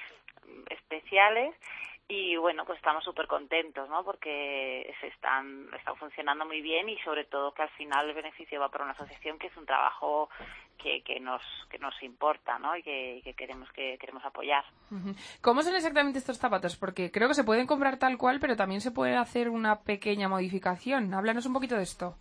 mm, 0.45 0.63
especiales 0.69 1.55
y 2.07 2.35
bueno, 2.35 2.65
pues 2.65 2.77
estamos 2.77 3.03
súper 3.03 3.27
contentos, 3.27 3.89
¿no? 3.89 4.03
Porque 4.03 4.93
se 4.99 5.07
están, 5.07 5.69
están 5.73 5.95
funcionando 5.95 6.45
muy 6.45 6.61
bien 6.61 6.89
y 6.89 6.97
sobre 6.99 7.23
todo 7.25 7.53
que 7.53 7.61
al 7.61 7.69
final 7.69 8.09
el 8.09 8.15
beneficio 8.15 8.59
va 8.59 8.69
para 8.69 8.83
una 8.83 8.93
asociación 8.93 9.39
que 9.39 9.47
es 9.47 9.55
un 9.55 9.65
trabajo 9.65 10.29
que, 10.77 11.01
que 11.01 11.19
nos 11.21 11.41
que 11.69 11.79
nos 11.79 11.93
importa, 12.03 12.59
¿no? 12.59 12.75
Y 12.75 12.83
que, 12.83 13.33
queremos 13.37 13.71
que 13.71 13.97
queremos 13.99 14.23
apoyar. 14.25 14.65
¿Cómo 15.41 15.61
son 15.61 15.75
exactamente 15.75 16.19
estos 16.19 16.37
zapatos? 16.37 16.75
Porque 16.75 17.09
creo 17.09 17.29
que 17.29 17.35
se 17.35 17.45
pueden 17.45 17.67
comprar 17.67 17.97
tal 17.97 18.17
cual, 18.17 18.39
pero 18.39 18.57
también 18.57 18.81
se 18.81 18.91
puede 18.91 19.15
hacer 19.15 19.49
una 19.49 19.81
pequeña 19.83 20.27
modificación. 20.27 21.13
Háblanos 21.13 21.45
un 21.45 21.53
poquito 21.53 21.77
de 21.77 21.83
esto. 21.83 22.15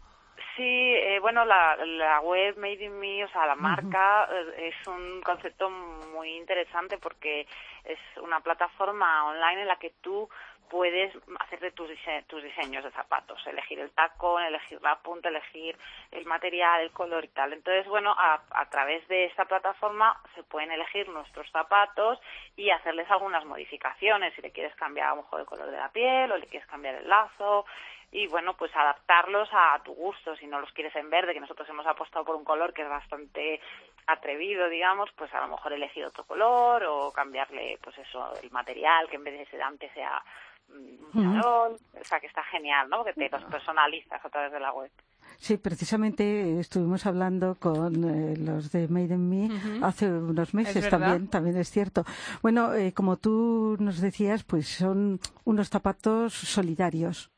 Sí, 0.56 0.94
eh, 0.94 1.18
bueno, 1.20 1.46
la, 1.46 1.76
la 1.76 2.20
web 2.20 2.58
Made 2.58 2.84
in 2.84 2.98
Me, 2.98 3.24
o 3.24 3.28
sea, 3.28 3.46
la 3.46 3.54
marca, 3.54 4.28
eh, 4.30 4.68
es 4.68 4.86
un 4.86 5.22
concepto 5.22 5.70
muy 5.70 6.36
interesante 6.36 6.98
porque 6.98 7.46
es 7.84 7.98
una 8.20 8.40
plataforma 8.40 9.26
online 9.26 9.62
en 9.62 9.68
la 9.68 9.76
que 9.76 9.90
tú 10.02 10.28
puedes 10.68 11.14
hacerte 11.40 11.70
tus, 11.72 11.90
tus 12.26 12.42
diseños 12.42 12.82
de 12.82 12.90
zapatos, 12.92 13.46
elegir 13.46 13.78
el 13.78 13.90
tacón, 13.90 14.42
elegir 14.42 14.80
la 14.82 14.96
punta, 14.96 15.28
elegir 15.28 15.76
el 16.10 16.24
material, 16.24 16.80
el 16.80 16.92
color 16.92 17.24
y 17.24 17.28
tal. 17.28 17.52
Entonces, 17.52 17.86
bueno, 17.86 18.14
a, 18.18 18.40
a 18.50 18.70
través 18.70 19.06
de 19.08 19.26
esta 19.26 19.44
plataforma 19.44 20.18
se 20.34 20.42
pueden 20.42 20.70
elegir 20.70 21.08
nuestros 21.08 21.50
zapatos 21.50 22.18
y 22.56 22.70
hacerles 22.70 23.10
algunas 23.10 23.44
modificaciones, 23.44 24.34
si 24.34 24.40
le 24.40 24.50
quieres 24.50 24.74
cambiar 24.76 25.08
a 25.08 25.10
lo 25.10 25.22
mejor 25.22 25.40
el 25.40 25.46
color 25.46 25.70
de 25.70 25.76
la 25.76 25.90
piel 25.90 26.32
o 26.32 26.38
le 26.38 26.46
quieres 26.46 26.68
cambiar 26.68 26.94
el 26.94 27.08
lazo, 27.08 27.66
y 28.12 28.26
bueno, 28.26 28.54
pues 28.54 28.70
adaptarlos 28.76 29.48
a 29.52 29.80
tu 29.82 29.94
gusto. 29.94 30.36
Si 30.36 30.46
no 30.46 30.60
los 30.60 30.70
quieres 30.72 30.94
en 30.96 31.08
verde, 31.08 31.32
que 31.32 31.40
nosotros 31.40 31.66
hemos 31.70 31.86
apostado 31.86 32.24
por 32.26 32.36
un 32.36 32.44
color 32.44 32.74
que 32.74 32.82
es 32.82 32.88
bastante 32.88 33.58
atrevido, 34.06 34.68
digamos, 34.68 35.10
pues 35.16 35.32
a 35.32 35.40
lo 35.40 35.48
mejor 35.48 35.72
elegir 35.72 36.04
otro 36.04 36.24
color 36.24 36.84
o 36.84 37.10
cambiarle, 37.10 37.78
pues 37.82 37.96
eso, 37.98 38.34
el 38.42 38.50
material, 38.50 39.08
que 39.08 39.16
en 39.16 39.24
vez 39.24 39.38
de 39.38 39.46
sedante 39.46 39.90
sea 39.94 40.22
un 40.68 41.12
salón. 41.12 41.76
O 41.98 42.04
sea, 42.04 42.20
que 42.20 42.26
está 42.26 42.44
genial, 42.44 42.88
¿no? 42.90 43.02
Que 43.02 43.14
te 43.14 43.30
los 43.30 43.44
personalizas 43.44 44.22
a 44.22 44.28
través 44.28 44.52
de 44.52 44.60
la 44.60 44.72
web. 44.72 44.90
Sí, 45.38 45.56
precisamente 45.56 46.60
estuvimos 46.60 47.06
hablando 47.06 47.56
con 47.58 48.04
eh, 48.04 48.36
los 48.36 48.70
de 48.70 48.88
Made 48.88 49.14
in 49.14 49.28
Me 49.28 49.84
hace 49.84 50.06
unos 50.06 50.52
meses 50.52 50.88
también, 50.88 51.28
también 51.28 51.56
es 51.56 51.70
cierto. 51.70 52.04
Bueno, 52.42 52.74
eh, 52.74 52.92
como 52.92 53.16
tú 53.16 53.76
nos 53.80 54.00
decías, 54.00 54.44
pues 54.44 54.68
son 54.68 55.18
unos 55.44 55.70
zapatos 55.70 56.34
solidarios 56.34 57.31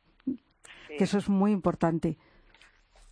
que 0.96 1.04
eso 1.04 1.18
es 1.18 1.28
muy 1.28 1.52
importante. 1.52 2.16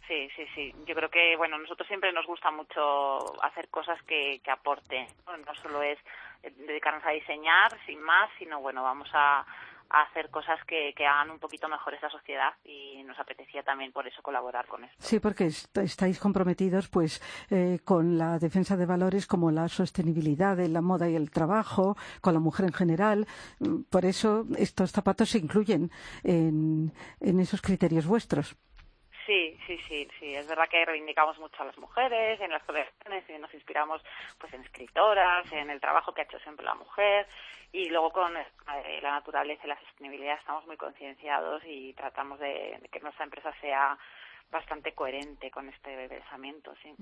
Sí, 0.07 0.29
sí, 0.37 0.45
sí. 0.55 0.75
Yo 0.87 0.95
creo 0.95 1.09
que, 1.09 1.37
bueno, 1.37 1.59
nosotros 1.59 1.89
siempre 1.89 2.13
nos 2.13 2.27
gusta 2.27 2.51
mucho 2.51 3.43
hacer 3.43 3.69
cosas 3.69 4.01
que, 4.03 4.41
que 4.45 4.51
aporten. 4.51 5.07
No 5.27 5.55
solo 5.55 5.83
es 5.83 5.99
dedicarnos 6.43 7.05
a 7.07 7.11
diseñar, 7.11 7.71
sin 7.87 8.03
más, 8.03 8.29
sino, 8.39 8.61
bueno, 8.61 8.83
vamos 8.83 9.09
a, 9.15 9.47
hacer 9.93 10.31
cosas 10.31 10.59
que, 10.67 10.95
que, 10.97 11.07
hagan 11.07 11.31
un 11.31 11.39
poquito 11.39 11.69
mejor 11.69 11.95
esa 11.95 12.09
sociedad 12.09 12.55
y 12.65 13.03
nos 13.05 13.19
apetecía 13.19 13.63
también 13.63 13.93
por 13.93 14.07
eso 14.07 14.23
colaborar 14.23 14.67
con 14.67 14.85
esto. 14.85 14.97
Sí, 14.99 15.21
porque 15.21 15.47
estáis 15.47 16.19
comprometidos 16.19 16.89
pues 16.89 17.21
eh, 17.51 17.81
con 17.85 18.17
la 18.17 18.39
defensa 18.39 18.77
de 18.77 18.87
valores 18.87 19.27
como 19.27 19.51
la 19.51 19.69
sostenibilidad 19.69 20.57
de 20.57 20.69
la 20.69 20.81
moda 20.81 21.09
y 21.09 21.17
el 21.17 21.31
trabajo, 21.31 21.97
con 22.21 22.35
la 22.35 22.41
mujer 22.41 22.67
en 22.67 22.73
general. 22.73 23.27
Por 23.91 24.05
eso 24.05 24.47
estos 24.57 24.93
zapatos 24.93 25.31
se 25.31 25.39
incluyen 25.39 25.91
en, 26.23 26.93
en 27.21 27.41
esos 27.41 27.61
criterios 27.61 28.07
vuestros. 28.07 28.57
Sí, 29.27 29.57
sí, 29.67 29.79
sí, 29.89 30.09
sí. 30.19 30.35
Es 30.35 30.47
verdad 30.49 30.69
que 30.69 30.85
reivindicamos 30.85 31.39
mucho 31.39 31.63
a 31.63 31.67
las 31.67 31.79
mujeres 31.79 32.41
en 32.41 32.51
las 32.51 32.63
colecciones 32.65 33.25
y 33.29 33.39
nos 33.39 33.53
inspiramos 33.55 34.03
pues 34.39 34.53
en 34.53 34.63
escritoras, 34.63 35.51
en 35.53 35.71
el 35.71 35.81
trabajo 35.81 36.13
que 36.13 36.23
ha 36.23 36.25
hecho 36.25 36.39
siempre 36.41 36.65
la 36.65 36.75
mujer 36.75 37.27
y 37.73 37.89
luego 37.89 38.11
con 38.11 38.37
eh, 38.37 39.01
la 39.03 39.13
naturaleza 39.13 39.63
y 39.65 39.69
la 39.69 39.81
sostenibilidad 39.81 40.39
estamos 40.39 40.67
muy 40.67 40.77
concienciados 40.77 41.63
y 41.65 41.95
tratamos 41.95 42.39
de, 42.39 42.81
que 42.91 43.01
nuestra 43.01 43.25
empresa 43.25 43.53
sea 43.61 43.97
bastante 44.51 44.93
coherente 44.93 45.51
con 45.51 45.67
este 45.71 46.09
pensamiento, 46.09 46.75
sí. 46.83 46.95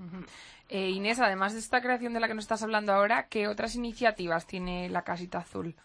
eh, 0.69 0.89
Inés, 0.89 1.19
además 1.19 1.51
de 1.51 1.59
esta 1.59 1.81
creación 1.81 2.13
de 2.13 2.21
la 2.21 2.29
que 2.29 2.33
nos 2.33 2.45
estás 2.45 2.63
hablando 2.63 2.93
ahora, 2.93 3.27
¿qué 3.27 3.49
otras 3.49 3.75
iniciativas 3.75 4.47
tiene 4.47 4.87
la 4.87 5.03
Casita 5.03 5.39
Azul? 5.39 5.75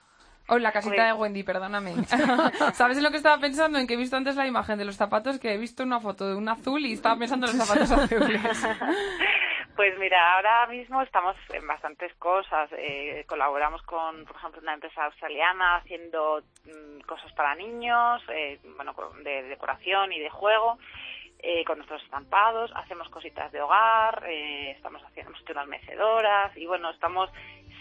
Oh, 0.49 0.59
la 0.59 0.73
casita 0.73 1.07
de 1.07 1.13
Wendy, 1.13 1.43
perdóname. 1.43 1.95
¿Sabes 2.75 2.99
en 2.99 3.03
lo 3.03 3.11
que 3.11 3.17
estaba 3.17 3.41
pensando? 3.41 3.79
En 3.79 3.87
que 3.87 3.95
he 3.95 3.97
visto 3.97 4.17
antes 4.17 4.37
la 4.37 4.47
imagen 4.47 4.79
de 4.79 4.85
los 4.85 4.97
zapatos, 4.97 5.39
que 5.41 5.53
he 5.53 5.59
visto 5.59 5.83
una 5.83 6.01
foto 6.01 6.29
de 6.29 6.37
un 6.37 6.49
azul 6.49 6.85
y 6.87 6.93
estaba 6.93 7.19
pensando 7.19 7.47
en 7.47 7.57
los 7.57 7.67
zapatos 7.67 7.91
azules. 7.91 8.41
Pues 9.77 9.99
mira, 9.99 10.37
ahora 10.37 10.67
mismo 10.69 11.03
estamos 11.03 11.37
en 11.53 11.67
bastantes 11.67 12.11
cosas. 12.15 12.71
Eh, 12.79 13.27
colaboramos 13.29 13.83
con, 13.83 14.25
por 14.25 14.35
ejemplo, 14.37 14.63
una 14.63 14.73
empresa 14.73 15.05
australiana 15.05 15.77
haciendo 15.77 16.43
mm, 16.65 17.01
cosas 17.01 17.31
para 17.35 17.55
niños, 17.55 18.23
eh, 18.33 18.59
bueno, 18.75 18.95
de 19.23 19.43
decoración 19.43 20.15
y 20.15 20.21
de 20.21 20.31
juego. 20.31 20.79
Eh, 21.41 21.65
con 21.65 21.77
nuestros 21.77 22.03
estampados, 22.03 22.73
hacemos 22.75 23.11
cositas 23.11 23.53
de 23.53 23.61
hogar, 23.61 24.25
eh, 24.27 24.71
estamos 24.71 25.03
haciendo, 25.05 25.31
hemos 25.31 25.43
hecho 25.43 25.53
unas 25.53 25.69
mecedoras 25.69 26.57
y 26.57 26.65
bueno, 26.65 26.91
estamos 26.91 27.31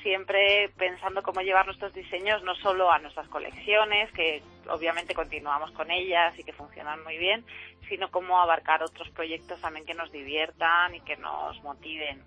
siempre 0.06 0.70
pensando 0.78 1.24
cómo 1.24 1.42
llevar 1.42 1.66
nuestros 1.66 1.92
diseños 1.92 2.44
no 2.44 2.54
solo 2.54 2.92
a 2.92 3.00
nuestras 3.00 3.28
colecciones, 3.28 4.12
que 4.12 4.44
obviamente 4.70 5.16
continuamos 5.16 5.72
con 5.72 5.90
ellas 5.90 6.38
y 6.38 6.44
que 6.44 6.54
funcionan 6.54 7.04
muy 7.04 7.18
bien, 7.18 7.44
sino 7.90 8.12
cómo 8.12 8.40
abarcar 8.40 8.84
otros 8.84 9.10
proyectos 9.10 9.60
también 9.62 9.84
que 9.84 9.96
nos 9.96 10.12
diviertan 10.12 10.94
y 10.94 11.02
que 11.02 11.18
nos 11.18 11.60
motiven. 11.64 12.22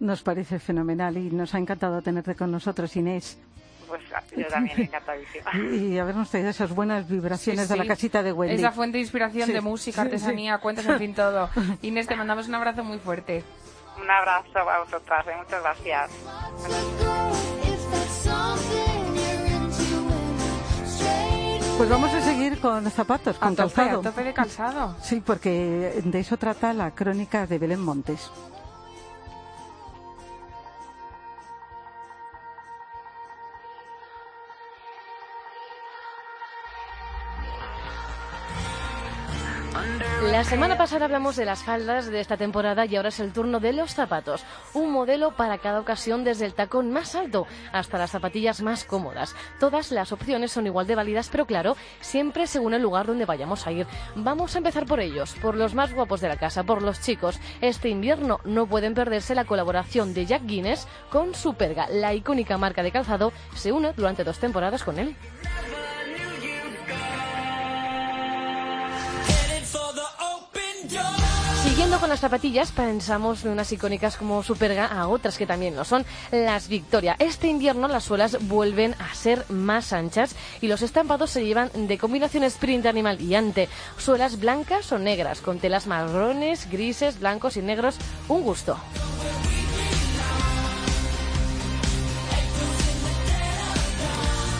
Nos 0.00 0.24
parece 0.24 0.58
fenomenal 0.58 1.16
y 1.16 1.30
nos 1.30 1.54
ha 1.54 1.58
encantado 1.58 2.02
tenerte 2.02 2.34
con 2.34 2.50
nosotros, 2.50 2.96
Inés. 2.96 3.40
Pues 3.86 4.02
yo 4.36 4.48
también 4.48 4.80
encantadísima. 4.82 5.52
Y 5.54 5.98
habernos 5.98 6.28
traído 6.28 6.50
esas 6.50 6.74
buenas 6.74 7.08
vibraciones 7.08 7.68
de 7.68 7.76
la 7.76 7.86
casita 7.86 8.24
de 8.24 8.32
Wendy. 8.32 8.56
Esa 8.56 8.72
fuente 8.72 8.96
de 8.96 9.02
inspiración 9.02 9.52
de 9.52 9.60
música, 9.60 10.02
artesanía, 10.02 10.58
cuentas, 10.58 10.86
en 10.86 10.98
fin, 10.98 11.14
todo. 11.14 11.50
Inés, 11.82 12.08
te 12.08 12.16
mandamos 12.16 12.48
un 12.48 12.56
abrazo 12.56 12.82
muy 12.82 12.98
fuerte. 12.98 13.44
Un 14.02 14.10
abrazo 14.10 14.58
a 14.68 14.80
vosotras, 14.80 15.26
¿eh? 15.28 15.36
muchas 15.38 15.62
gracias. 15.62 16.10
Pues 21.78 21.88
vamos 21.88 22.12
a 22.12 22.20
seguir 22.20 22.60
con 22.60 22.90
zapatos, 22.90 23.38
con 23.38 23.54
calzado. 23.54 24.00
A 24.00 24.02
tope 24.02 24.24
de 24.24 24.34
calzado. 24.34 24.96
Sí, 25.02 25.22
porque 25.24 26.00
de 26.04 26.18
eso 26.18 26.36
trata 26.36 26.72
la 26.72 26.92
crónica 26.92 27.46
de 27.46 27.58
Belén 27.58 27.80
Montes. 27.80 28.30
La 40.42 40.48
semana 40.48 40.76
pasada 40.76 41.04
hablamos 41.04 41.36
de 41.36 41.44
las 41.44 41.62
faldas 41.62 42.10
de 42.10 42.18
esta 42.18 42.36
temporada 42.36 42.84
y 42.84 42.96
ahora 42.96 43.10
es 43.10 43.20
el 43.20 43.32
turno 43.32 43.60
de 43.60 43.72
los 43.72 43.94
zapatos. 43.94 44.44
Un 44.74 44.90
modelo 44.90 45.36
para 45.36 45.58
cada 45.58 45.78
ocasión 45.78 46.24
desde 46.24 46.46
el 46.46 46.54
tacón 46.54 46.90
más 46.90 47.14
alto 47.14 47.46
hasta 47.72 47.96
las 47.96 48.10
zapatillas 48.10 48.60
más 48.60 48.84
cómodas. 48.84 49.36
Todas 49.60 49.92
las 49.92 50.10
opciones 50.10 50.50
son 50.50 50.66
igual 50.66 50.88
de 50.88 50.96
válidas, 50.96 51.28
pero 51.28 51.46
claro, 51.46 51.76
siempre 52.00 52.48
según 52.48 52.74
el 52.74 52.82
lugar 52.82 53.06
donde 53.06 53.24
vayamos 53.24 53.68
a 53.68 53.70
ir. 53.70 53.86
Vamos 54.16 54.56
a 54.56 54.58
empezar 54.58 54.84
por 54.84 54.98
ellos, 54.98 55.32
por 55.40 55.54
los 55.54 55.76
más 55.76 55.94
guapos 55.94 56.20
de 56.20 56.28
la 56.28 56.36
casa, 56.36 56.64
por 56.64 56.82
los 56.82 57.00
chicos. 57.00 57.38
Este 57.60 57.88
invierno 57.88 58.40
no 58.42 58.66
pueden 58.66 58.94
perderse 58.94 59.36
la 59.36 59.44
colaboración 59.44 60.12
de 60.12 60.26
Jack 60.26 60.42
Guinness 60.44 60.88
con 61.08 61.36
Superga. 61.36 61.86
La 61.88 62.14
icónica 62.14 62.58
marca 62.58 62.82
de 62.82 62.90
calzado 62.90 63.32
se 63.54 63.70
une 63.70 63.92
durante 63.92 64.24
dos 64.24 64.40
temporadas 64.40 64.82
con 64.82 64.98
él. 64.98 65.14
Siguiendo 71.62 72.00
con 72.00 72.08
las 72.08 72.18
zapatillas, 72.18 72.72
pensamos 72.72 73.44
de 73.44 73.50
unas 73.50 73.70
icónicas 73.70 74.16
como 74.16 74.42
Superga 74.42 74.86
a 74.86 75.06
otras 75.06 75.38
que 75.38 75.46
también 75.46 75.76
lo 75.76 75.84
son, 75.84 76.04
las 76.32 76.66
Victoria. 76.66 77.14
Este 77.20 77.46
invierno 77.46 77.86
las 77.86 78.02
suelas 78.02 78.36
vuelven 78.48 78.94
a 78.98 79.14
ser 79.14 79.44
más 79.48 79.92
anchas 79.92 80.34
y 80.60 80.66
los 80.66 80.82
estampados 80.82 81.30
se 81.30 81.46
llevan 81.46 81.70
de 81.74 81.98
combinaciones 81.98 82.58
print 82.58 82.86
animal 82.86 83.20
y 83.20 83.36
ante. 83.36 83.68
Suelas 83.96 84.40
blancas 84.40 84.90
o 84.90 84.98
negras, 84.98 85.40
con 85.40 85.60
telas 85.60 85.86
marrones, 85.86 86.68
grises, 86.68 87.20
blancos 87.20 87.56
y 87.56 87.62
negros. 87.62 87.96
Un 88.28 88.42
gusto. 88.42 88.76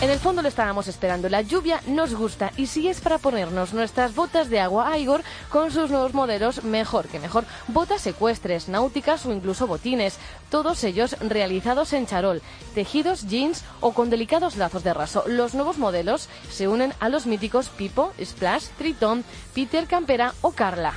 En 0.03 0.09
el 0.09 0.19
fondo 0.19 0.41
lo 0.41 0.49
estábamos 0.49 0.89
esperando. 0.89 1.29
La 1.29 1.39
lluvia 1.39 1.79
nos 1.87 2.13
gusta 2.13 2.51
y 2.57 2.67
si 2.67 2.89
es 2.89 2.99
para 2.99 3.19
ponernos 3.19 3.73
nuestras 3.73 4.13
botas 4.13 4.49
de 4.49 4.59
agua 4.59 4.91
a 4.91 4.97
Igor 4.97 5.23
con 5.47 5.71
sus 5.71 5.89
nuevos 5.91 6.13
modelos, 6.13 6.65
mejor 6.65 7.07
que 7.07 7.21
mejor. 7.21 7.45
Botas 7.69 8.01
secuestres, 8.01 8.67
náuticas 8.67 9.25
o 9.25 9.31
incluso 9.31 9.65
botines. 9.65 10.17
Todos 10.49 10.83
ellos 10.83 11.15
realizados 11.21 11.93
en 11.93 12.05
charol, 12.05 12.41
tejidos, 12.75 13.29
jeans 13.29 13.63
o 13.79 13.93
con 13.93 14.09
delicados 14.09 14.57
lazos 14.57 14.83
de 14.83 14.93
raso. 14.93 15.23
Los 15.25 15.53
nuevos 15.53 15.77
modelos 15.77 16.27
se 16.51 16.67
unen 16.67 16.93
a 16.99 17.07
los 17.07 17.25
míticos 17.25 17.69
Pipo, 17.69 18.11
Splash, 18.21 18.65
Triton, 18.77 19.23
Peter 19.55 19.87
Campera 19.87 20.33
o 20.41 20.51
Carla. 20.51 20.95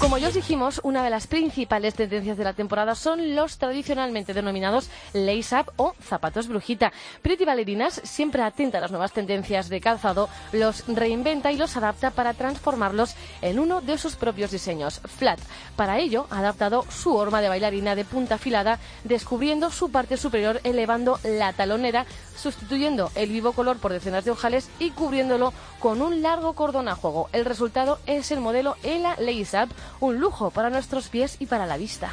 Como 0.00 0.16
ya 0.16 0.28
os 0.28 0.34
dijimos, 0.34 0.80
una 0.84 1.02
de 1.02 1.10
las 1.10 1.26
principales 1.26 1.94
tendencias 1.94 2.38
de 2.38 2.44
la 2.44 2.52
temporada 2.52 2.94
son 2.94 3.34
los 3.34 3.58
tradicionalmente 3.58 4.32
denominados 4.32 4.88
lace-up 5.12 5.72
o 5.76 5.92
zapatos 6.00 6.46
brujita. 6.46 6.92
Pretty 7.20 7.44
Ballerinas, 7.44 8.00
siempre 8.04 8.42
atenta 8.42 8.78
a 8.78 8.80
las 8.80 8.92
nuevas 8.92 9.10
tendencias 9.10 9.68
de 9.68 9.80
calzado, 9.80 10.28
los 10.52 10.84
reinventa 10.86 11.50
y 11.50 11.56
los 11.56 11.76
adapta 11.76 12.12
para 12.12 12.32
transformarlos 12.32 13.16
en 13.42 13.58
uno 13.58 13.80
de 13.80 13.98
sus 13.98 14.14
propios 14.14 14.52
diseños, 14.52 15.00
flat. 15.00 15.40
Para 15.74 15.98
ello, 15.98 16.28
ha 16.30 16.38
adaptado 16.38 16.84
su 16.90 17.16
horma 17.16 17.40
de 17.40 17.48
bailarina 17.48 17.96
de 17.96 18.04
punta 18.04 18.36
afilada, 18.36 18.78
descubriendo 19.02 19.72
su 19.72 19.90
parte 19.90 20.16
superior, 20.16 20.60
elevando 20.62 21.18
la 21.24 21.52
talonera, 21.54 22.06
sustituyendo 22.36 23.10
el 23.16 23.30
vivo 23.30 23.52
color 23.52 23.78
por 23.78 23.92
decenas 23.92 24.24
de 24.24 24.30
ojales 24.30 24.70
y 24.78 24.90
cubriéndolo 24.90 25.52
con 25.80 26.02
un 26.02 26.22
largo 26.22 26.52
cordón 26.52 26.88
a 26.88 26.94
juego. 26.94 27.28
El 27.32 27.44
resultado 27.44 27.98
es 28.06 28.30
el 28.30 28.40
modelo 28.40 28.76
Ela 28.84 29.16
Lace 29.18 29.60
Up 29.60 29.70
un 30.00 30.18
lujo 30.18 30.50
para 30.50 30.70
nuestros 30.70 31.08
pies 31.08 31.36
y 31.38 31.46
para 31.46 31.66
la 31.66 31.76
vista. 31.76 32.10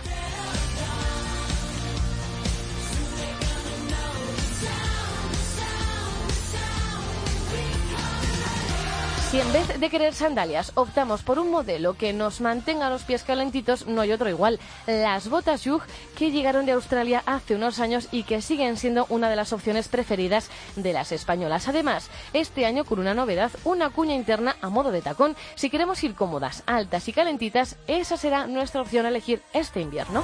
Si 9.36 9.42
en 9.42 9.52
vez 9.52 9.82
de 9.82 9.90
querer 9.90 10.14
sandalias 10.14 10.72
optamos 10.76 11.22
por 11.22 11.40
un 11.40 11.52
modelo 11.52 11.96
que 11.96 12.14
nos 12.14 12.40
mantenga 12.40 12.90
los 12.90 13.04
pies 13.04 13.24
calentitos, 13.24 13.86
no 13.86 14.00
hay 14.00 14.14
otro 14.14 14.30
igual. 14.30 14.62
Las 14.88 15.28
botas 15.28 15.66
Yug 15.66 15.82
que 16.18 16.32
llegaron 16.32 16.66
de 16.66 16.72
Australia 16.72 17.22
hace 17.26 17.54
unos 17.54 17.82
años 17.82 18.08
y 18.14 18.24
que 18.24 18.42
siguen 18.42 18.78
siendo 18.78 19.06
una 19.10 19.30
de 19.30 19.36
las 19.36 19.52
opciones 19.52 19.90
preferidas 19.90 20.50
de 20.78 20.94
las 20.94 21.12
españolas. 21.12 21.68
Además, 21.68 22.10
este 22.32 22.66
año 22.66 22.86
con 22.86 22.98
una 22.98 23.14
novedad, 23.14 23.52
una 23.66 23.90
cuña 23.90 24.16
interna 24.16 24.56
a 24.62 24.70
modo 24.70 24.94
de 24.94 25.02
tacón. 25.02 25.36
Si 25.56 25.70
queremos 25.70 26.02
ir 26.06 26.16
cómodas, 26.16 26.64
altas 26.66 27.06
y 27.10 27.12
calentitas, 27.12 27.76
esa 27.88 28.16
será 28.16 28.48
nuestra 28.48 28.84
opción 28.84 29.06
a 29.06 29.10
elegir 29.10 29.42
este 29.52 29.82
invierno. 29.82 30.24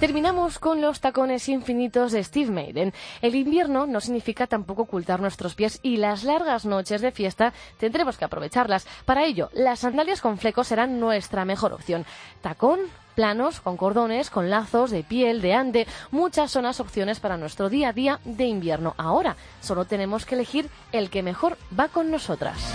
Terminamos 0.00 0.58
con 0.58 0.82
los 0.82 1.00
tacones 1.00 1.48
infinitos 1.48 2.12
de 2.12 2.22
Steve 2.22 2.50
Maiden. 2.50 2.92
El 3.22 3.34
invierno 3.34 3.86
no 3.86 4.02
significa 4.02 4.46
tampoco 4.46 4.82
ocultar 4.82 5.20
nuestros 5.20 5.54
pies 5.54 5.80
y 5.82 5.96
las 5.96 6.22
largas 6.22 6.66
noches 6.66 7.00
de 7.00 7.12
fiesta 7.12 7.54
tendremos 7.78 8.18
que 8.18 8.26
aprovecharlas. 8.26 8.86
Para 9.06 9.24
ello, 9.24 9.48
las 9.54 9.80
sandalias 9.80 10.20
con 10.20 10.36
flecos 10.36 10.66
serán 10.66 11.00
nuestra 11.00 11.46
mejor 11.46 11.72
opción. 11.72 12.04
Tacón, 12.42 12.80
planos, 13.14 13.60
con 13.60 13.78
cordones, 13.78 14.28
con 14.28 14.50
lazos 14.50 14.90
de 14.90 15.02
piel, 15.02 15.40
de 15.40 15.54
ande. 15.54 15.86
Muchas 16.10 16.50
son 16.50 16.64
las 16.64 16.78
opciones 16.78 17.18
para 17.18 17.38
nuestro 17.38 17.70
día 17.70 17.88
a 17.88 17.92
día 17.94 18.20
de 18.26 18.44
invierno. 18.44 18.94
Ahora, 18.98 19.36
solo 19.62 19.86
tenemos 19.86 20.26
que 20.26 20.34
elegir 20.34 20.68
el 20.92 21.08
que 21.08 21.22
mejor 21.22 21.56
va 21.76 21.88
con 21.88 22.10
nosotras. 22.10 22.74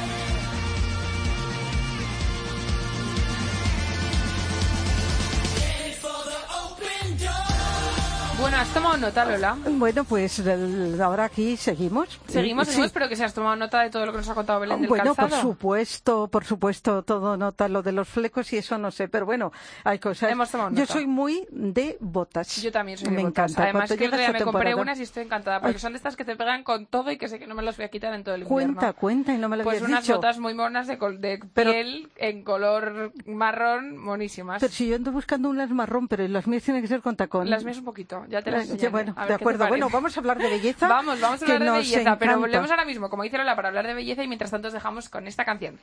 Bueno, 8.42 8.58
¿has 8.58 8.70
tomado 8.74 8.98
nota, 8.98 9.24
Lola? 9.24 9.56
Bueno, 9.70 10.04
pues 10.04 10.40
el- 10.40 11.00
ahora 11.00 11.26
aquí 11.26 11.56
seguimos. 11.58 12.20
Seguimos, 12.28 12.66
Sí. 12.68 12.72
seguimos, 12.74 12.92
pero 12.92 13.08
que 13.08 13.16
se 13.16 13.24
has 13.24 13.34
tomado 13.36 13.56
nota 13.56 13.82
de 13.82 13.92
todo 13.92 14.06
lo 14.06 14.12
que 14.12 14.18
nos 14.18 14.30
ha 14.30 14.34
contado 14.34 14.60
Belén 14.60 14.82
del 14.82 14.90
Bueno, 14.90 15.06
por 15.14 15.16
calzado. 15.16 15.42
supuesto, 15.44 16.28
por 16.28 16.44
supuesto, 16.44 17.04
todo 17.04 17.38
nota 17.38 17.68
lo 17.70 17.84
de 17.84 17.92
los 17.92 18.08
flecos 18.10 18.52
y 18.54 18.58
eso 18.58 18.80
no 18.80 18.90
sé, 18.90 19.08
pero 19.08 19.28
bueno, 19.28 19.52
hay 19.84 20.00
cosas. 20.00 20.32
Hemos 20.32 20.50
tomado 20.50 20.72
Yo 20.72 20.80
nota. 20.82 20.92
soy 20.94 21.06
muy 21.06 21.46
de 21.52 21.98
botas. 22.00 22.62
Yo 22.62 22.72
también 22.72 22.98
soy 22.98 23.10
de 23.10 23.16
Me 23.16 23.24
botas. 23.24 23.52
encanta. 23.52 23.64
Además, 23.64 23.92
que 23.94 24.08
otro 24.08 24.18
día 24.18 24.32
me 24.32 24.42
compré 24.42 24.74
unas 24.76 25.00
y 25.00 25.04
estoy 25.04 25.24
encantada, 25.24 25.60
porque 25.62 25.76
Ay. 25.76 25.80
son 25.80 25.94
de 25.94 25.98
estas 25.98 26.16
que 26.16 26.26
te 26.26 26.36
pegan 26.36 26.64
con 26.64 26.88
todo 26.88 27.12
y 27.12 27.18
que 27.18 27.28
sé 27.28 27.38
que 27.38 27.46
no 27.46 27.54
me 27.54 27.62
las 27.62 27.78
voy 27.78 27.86
a 27.86 27.90
quitar 27.90 28.14
en 28.16 28.24
todo 28.24 28.36
el 28.36 28.42
invierno. 28.42 28.74
Cuenta, 28.74 28.94
cuenta, 28.94 29.34
y 29.34 29.38
no 29.38 29.50
me 29.50 29.58
lo 29.58 29.64
Pues 29.64 29.82
unas 29.84 30.02
dicho. 30.04 30.16
botas 30.16 30.40
muy 30.40 30.56
monas 30.56 30.88
de, 30.88 30.98
col- 30.98 31.22
de 31.22 31.40
Pero- 31.54 31.72
piel 31.72 32.10
en 32.18 32.44
color 32.44 33.14
marrón, 33.28 33.98
monísimas. 33.98 34.60
Pero 34.62 34.74
si 34.74 34.88
yo 34.88 34.96
ando 34.96 35.12
buscando 35.12 35.48
unas 35.50 35.70
marrón, 35.70 36.08
pero 36.08 36.28
las 36.28 36.48
mías 36.48 36.64
tienen 36.64 36.82
que 36.82 36.88
ser 36.88 37.02
con 37.02 37.16
tacón. 37.16 37.48
Las 37.50 37.64
mías 37.64 37.78
un 37.78 37.86
poquito, 37.86 38.26
ya 38.32 38.42
te 38.42 38.50
las 38.52 38.68
Ya, 38.68 38.74
enseñaré. 38.74 38.90
bueno, 38.92 39.16
de 39.28 39.34
acuerdo. 39.34 39.68
Bueno, 39.68 39.90
vamos 39.92 40.16
a 40.16 40.20
hablar 40.20 40.38
de 40.40 40.50
belleza. 40.50 40.88
Vamos, 40.88 41.20
vamos 41.20 41.42
a 41.42 41.46
hablar 41.46 41.60
de 41.64 41.72
belleza, 41.72 42.18
pero 42.18 42.32
encanta. 42.32 42.38
volvemos 42.38 42.72
ahora 42.72 42.86
mismo, 42.86 43.10
como 43.10 43.24
dice 43.24 43.38
Lola, 43.38 43.56
para 43.56 43.68
hablar 43.70 43.86
de 43.88 43.94
belleza 43.94 44.24
y 44.24 44.28
mientras 44.28 44.50
tanto 44.52 44.70
os 44.70 44.74
dejamos 44.74 45.10
con 45.10 45.28
esta 45.28 45.46
canción. 45.46 45.80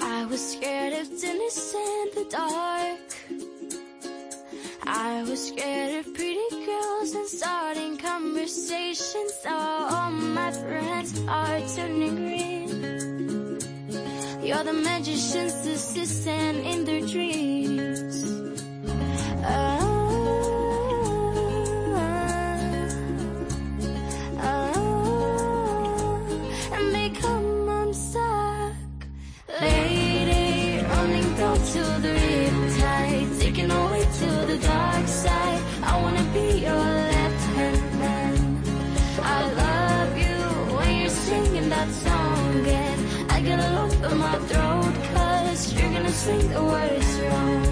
I 0.00 0.24
was 0.26 0.52
scared 0.52 0.92
of 0.94 1.08
dinners 1.20 1.74
in 1.74 2.10
the 2.14 2.24
dark. 2.30 3.08
I 4.86 5.22
was 5.28 5.48
scared 5.48 6.06
of 6.06 6.14
pretty 6.14 6.48
girls 6.64 7.14
and 7.14 7.26
starting 7.28 7.98
conversations. 7.98 9.32
All 9.48 10.10
my 10.10 10.50
friends 10.52 11.20
are 11.28 11.60
turning 11.74 12.14
green. 12.16 12.65
You're 14.46 14.62
the 14.62 14.72
magician's 14.72 15.66
assistant 15.66 16.64
in 16.64 16.84
their 16.84 17.00
dreams. 17.00 18.22
Oh, 19.44 19.80
oh, 21.90 22.30
oh. 24.38 24.86
and 26.72 26.92
think 46.26 46.52
the 46.52 46.60
word 46.60 46.90
is 46.90 47.20
wrong. 47.20 47.65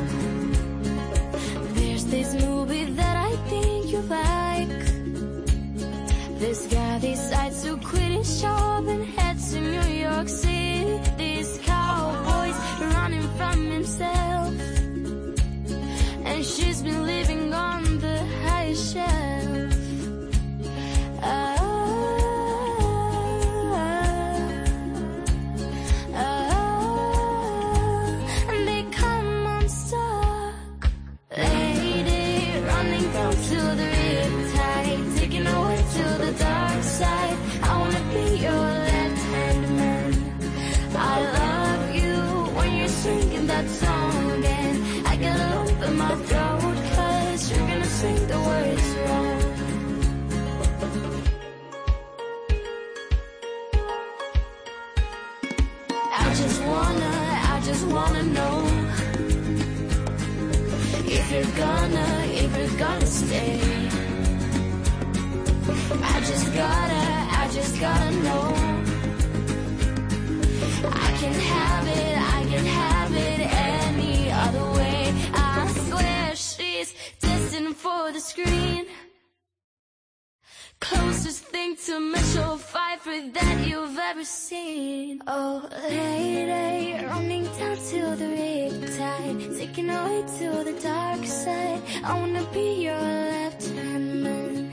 Sentimental 81.84 82.58
fiber 82.58 83.28
that 83.32 83.66
you've 83.66 83.98
ever 83.98 84.24
seen. 84.24 85.20
Oh, 85.26 85.68
lady, 85.88 87.04
running 87.06 87.44
down 87.58 87.76
to 87.76 88.00
the 88.20 88.28
riptide, 88.38 89.58
taking 89.58 89.90
away 89.90 90.24
to 90.38 90.64
the 90.64 90.76
dark 90.82 91.24
side. 91.24 91.82
I 92.04 92.18
wanna 92.18 92.44
be 92.52 92.84
your 92.84 93.00
left 93.00 93.66
hand 93.68 94.22
man. 94.22 94.72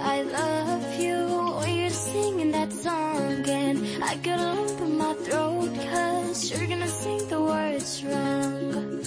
I 0.00 0.22
love 0.22 1.00
you 1.00 1.18
when 1.60 1.74
you're 1.78 1.90
singing 1.90 2.52
that 2.52 2.72
song, 2.72 3.48
and 3.48 4.04
I 4.04 4.14
get 4.16 4.38
a 4.38 4.42
lump 4.42 4.80
in 4.80 4.98
my 4.98 5.14
throat, 5.24 5.70
cause 5.90 6.50
you're 6.50 6.68
gonna 6.68 6.88
sing 6.88 7.28
the 7.28 7.40
words 7.40 8.04
wrong. 8.04 9.02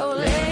Oh, 0.00 0.14
lady, 0.18 0.51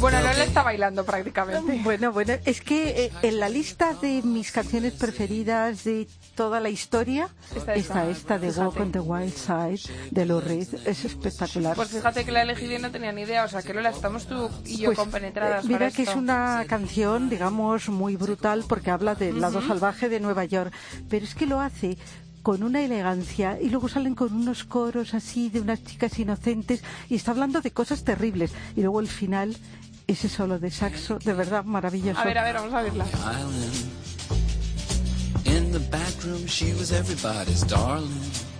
Bueno, 0.00 0.20
Lola 0.20 0.44
está 0.44 0.62
bailando 0.62 1.04
prácticamente. 1.04 1.80
Bueno, 1.86 2.12
bueno, 2.12 2.34
es 2.44 2.60
que 2.60 3.04
eh, 3.06 3.12
en 3.22 3.38
la 3.40 3.48
lista 3.48 3.94
de 3.94 4.22
mis 4.22 4.50
canciones 4.52 4.94
preferidas 4.94 5.84
de 5.84 6.08
toda 6.34 6.58
la 6.60 6.68
historia 6.68 7.28
Está 7.54 7.74
está, 7.74 8.08
esta, 8.08 8.10
esta 8.10 8.38
de 8.38 8.48
fíjate. 8.48 8.66
Walk 8.66 8.80
on 8.80 8.92
the 8.92 9.00
Wild 9.00 9.34
Side 9.34 9.92
de 10.10 10.26
Lou 10.26 10.40
Reed. 10.40 10.68
Es 10.84 11.04
espectacular. 11.04 11.76
Pues 11.76 11.90
fíjate 11.90 12.24
que 12.24 12.32
la 12.32 12.42
elegido 12.42 12.74
y 12.74 12.78
no 12.78 12.90
tenía 12.90 13.12
ni 13.12 13.22
idea. 13.22 13.44
O 13.44 13.48
sea, 13.48 13.62
que 13.62 13.72
Lola, 13.72 13.90
estamos 13.90 14.26
tú 14.26 14.50
y 14.64 14.78
yo 14.78 14.86
Pues, 14.86 14.98
compenetradas 14.98 15.64
eh, 15.64 15.68
mira 15.68 15.78
para 15.80 15.90
que 15.92 16.02
es 16.02 16.08
esto. 16.08 16.18
una 16.20 16.64
canción, 16.68 17.28
digamos, 17.30 17.88
muy 17.88 18.16
brutal 18.16 18.64
porque 18.68 18.90
habla 18.90 19.14
del 19.14 19.40
lado 19.40 19.62
salvaje 19.62 20.08
de 20.08 20.20
Nueva 20.20 20.44
York, 20.44 20.72
pero 21.08 21.24
es 21.24 21.34
que 21.34 21.46
lo 21.46 21.60
hace 21.60 21.96
con 22.46 22.62
una 22.62 22.80
elegancia 22.80 23.58
y 23.60 23.70
luego 23.70 23.88
salen 23.88 24.14
con 24.14 24.32
unos 24.32 24.62
coros 24.62 25.14
así 25.14 25.50
de 25.50 25.60
unas 25.60 25.82
chicas 25.82 26.16
inocentes 26.16 26.80
y 27.08 27.16
está 27.16 27.32
hablando 27.32 27.60
de 27.60 27.72
cosas 27.72 28.04
terribles 28.04 28.52
y 28.76 28.82
luego 28.82 29.00
el 29.00 29.08
final 29.08 29.56
ese 30.06 30.28
solo 30.28 30.60
de 30.60 30.70
saxo, 30.70 31.18
de 31.18 31.34
verdad 31.34 31.64
maravilloso. 31.64 32.20
A 32.20 32.24
ver, 32.24 32.38
a 32.38 32.44
ver, 32.44 32.54
vamos 32.54 32.72
a 32.72 32.82
verla. 32.82 33.04
In 35.44 35.72
the 35.72 35.80
back 35.90 36.22
room, 36.24 36.46
she 36.46 36.72
was 36.74 36.92
everybody's 36.92 37.66
darling. 37.66 38.55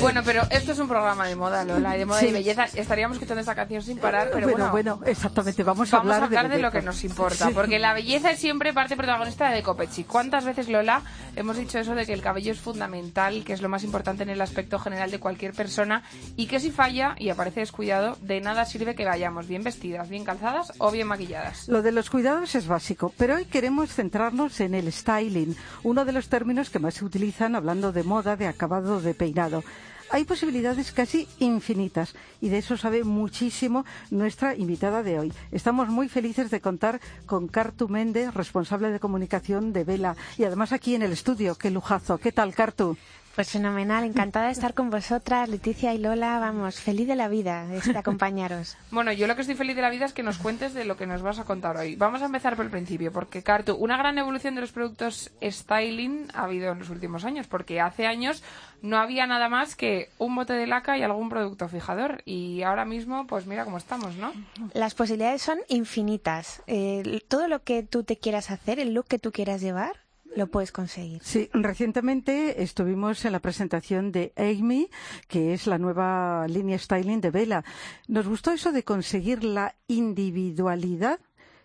Bueno, 0.00 0.22
pero 0.24 0.42
esto 0.50 0.70
es 0.72 0.78
un 0.78 0.86
programa 0.86 1.26
de 1.26 1.34
moda, 1.34 1.64
Lola, 1.64 1.96
y 1.96 1.98
de 1.98 2.06
moda 2.06 2.20
Sí. 2.20 2.26
y 2.26 2.32
belleza. 2.32 2.66
Estaríamos 2.74 3.16
escuchando 3.16 3.40
esta 3.40 3.56
canción 3.56 3.82
sin 3.82 3.98
parar, 3.98 4.30
pero 4.32 4.46
bueno, 4.48 4.70
bueno, 4.70 4.96
bueno, 4.98 5.10
exactamente, 5.10 5.64
vamos 5.64 5.92
a 5.92 5.96
Vamos 5.98 6.12
hablar, 6.14 6.22
a 6.22 6.26
hablar 6.26 6.42
de, 6.44 6.48
lo 6.58 6.68
belleza. 6.70 6.78
que 6.80 6.86
nos 6.86 7.02
importa, 7.02 7.48
Sí. 7.48 7.52
porque 7.52 7.80
la 7.80 7.94
belleza 7.94 8.30
es 8.30 8.38
siempre 8.38 8.72
parte 8.72 8.96
protagonista 8.96 9.50
de 9.50 9.62
Copechi. 9.64 10.04
¿Cuántas 10.04 10.44
veces, 10.44 10.68
Lola, 10.68 11.02
hemos 11.34 11.56
dicho 11.56 11.80
eso 11.80 11.96
de 11.96 12.06
que 12.06 12.12
el 12.12 12.22
cabello 12.22 12.52
es 12.52 12.60
fundamental, 12.60 13.42
que 13.44 13.54
es 13.54 13.60
lo 13.60 13.68
más 13.68 13.82
importante 13.82 14.22
en 14.22 14.30
el 14.30 14.40
aspecto 14.40 14.78
general 14.78 15.10
de 15.10 15.18
cualquier 15.18 15.52
persona, 15.52 16.04
y 16.36 16.46
que 16.46 16.60
si 16.60 16.70
falla 16.70 17.16
y 17.18 17.28
aparece 17.30 17.58
descuidado, 17.58 18.16
de 18.20 18.40
nada 18.40 18.66
sirve 18.66 18.94
que 18.94 19.04
vayamos 19.04 19.48
bien 19.48 19.64
vestidas, 19.64 20.08
bien 20.08 20.24
calzadas 20.24 20.72
o 20.78 20.92
bien 20.92 21.08
maquilladas? 21.08 21.66
Lo 21.66 21.82
de 21.82 21.90
los 21.90 22.08
cuidados 22.08 22.54
es 22.54 22.68
básico, 22.68 23.12
pero 23.18 23.34
hoy 23.34 23.46
queremos 23.46 23.90
centrarnos 23.92 24.60
en 24.60 24.74
el 24.74 24.92
styling, 24.92 25.56
uno 25.82 26.04
de 26.04 26.12
los 26.12 26.28
términos 26.28 26.70
que 26.70 26.78
más 26.78 26.94
se 26.94 27.04
utilizan 27.04 27.56
hablando 27.56 27.90
de 27.90 28.02
moda, 28.04 28.11
de 28.20 28.46
acabado, 28.46 29.00
de 29.00 29.14
peinado. 29.14 29.64
Hay 30.10 30.24
posibilidades 30.24 30.92
casi 30.92 31.26
infinitas 31.38 32.14
y 32.42 32.50
de 32.50 32.58
eso 32.58 32.76
sabe 32.76 33.04
muchísimo 33.04 33.86
nuestra 34.10 34.54
invitada 34.54 35.02
de 35.02 35.18
hoy. 35.18 35.32
Estamos 35.50 35.88
muy 35.88 36.10
felices 36.10 36.50
de 36.50 36.60
contar 36.60 37.00
con 37.24 37.48
Cartu 37.48 37.88
Méndez, 37.88 38.34
responsable 38.34 38.90
de 38.90 39.00
comunicación 39.00 39.72
de 39.72 39.84
Vela 39.84 40.14
y 40.36 40.44
además 40.44 40.72
aquí 40.72 40.94
en 40.94 41.02
el 41.02 41.12
estudio. 41.12 41.54
¡Qué 41.54 41.70
lujazo! 41.70 42.18
¿Qué 42.18 42.30
tal, 42.30 42.54
Cartu? 42.54 42.98
Pues 43.34 43.48
fenomenal, 43.48 44.04
encantada 44.04 44.46
de 44.46 44.52
estar 44.52 44.74
con 44.74 44.90
vosotras, 44.90 45.48
Leticia 45.48 45.94
y 45.94 45.98
Lola, 45.98 46.38
vamos, 46.38 46.78
feliz 46.78 47.08
de 47.08 47.16
la 47.16 47.28
vida 47.28 47.66
de 47.66 47.80
de 47.80 47.98
acompañaros. 47.98 48.76
Bueno, 48.90 49.10
yo 49.10 49.26
lo 49.26 49.34
que 49.34 49.40
estoy 49.40 49.56
feliz 49.56 49.74
de 49.74 49.80
la 49.80 49.88
vida 49.88 50.04
es 50.04 50.12
que 50.12 50.22
nos 50.22 50.36
cuentes 50.36 50.74
de 50.74 50.84
lo 50.84 50.98
que 50.98 51.06
nos 51.06 51.22
vas 51.22 51.38
a 51.38 51.44
contar 51.44 51.78
hoy. 51.78 51.96
Vamos 51.96 52.20
a 52.20 52.26
empezar 52.26 52.56
por 52.56 52.66
el 52.66 52.70
principio, 52.70 53.10
porque 53.10 53.42
Cartu, 53.42 53.74
una 53.74 53.96
gran 53.96 54.18
evolución 54.18 54.54
de 54.54 54.60
los 54.60 54.70
productos 54.70 55.32
styling 55.40 56.28
ha 56.34 56.44
habido 56.44 56.72
en 56.72 56.80
los 56.80 56.90
últimos 56.90 57.24
años, 57.24 57.46
porque 57.46 57.80
hace 57.80 58.06
años 58.06 58.42
no 58.82 58.98
había 58.98 59.26
nada 59.26 59.48
más 59.48 59.76
que 59.76 60.10
un 60.18 60.34
bote 60.34 60.52
de 60.52 60.66
laca 60.66 60.98
y 60.98 61.02
algún 61.02 61.30
producto 61.30 61.68
fijador, 61.68 62.20
y 62.26 62.62
ahora 62.64 62.84
mismo, 62.84 63.26
pues 63.26 63.46
mira 63.46 63.64
cómo 63.64 63.78
estamos, 63.78 64.14
¿no? 64.16 64.30
Las 64.74 64.94
posibilidades 64.94 65.40
son 65.40 65.58
infinitas. 65.68 66.62
Eh, 66.66 67.22
todo 67.28 67.48
lo 67.48 67.62
que 67.62 67.82
tú 67.82 68.04
te 68.04 68.18
quieras 68.18 68.50
hacer, 68.50 68.78
el 68.78 68.92
look 68.92 69.06
que 69.06 69.18
tú 69.18 69.32
quieras 69.32 69.62
llevar, 69.62 70.01
lo 70.36 70.46
puedes 70.46 70.72
conseguir. 70.72 71.20
Sí, 71.22 71.50
recientemente 71.52 72.62
estuvimos 72.62 73.24
en 73.24 73.32
la 73.32 73.40
presentación 73.40 74.12
de 74.12 74.32
Amy, 74.36 74.88
que 75.28 75.52
es 75.52 75.66
la 75.66 75.78
nueva 75.78 76.46
línea 76.48 76.78
styling 76.78 77.20
de 77.20 77.30
Vela. 77.30 77.64
Nos 78.08 78.26
gustó 78.26 78.52
eso 78.52 78.72
de 78.72 78.84
conseguir 78.84 79.44
la 79.44 79.74
individualidad 79.88 81.20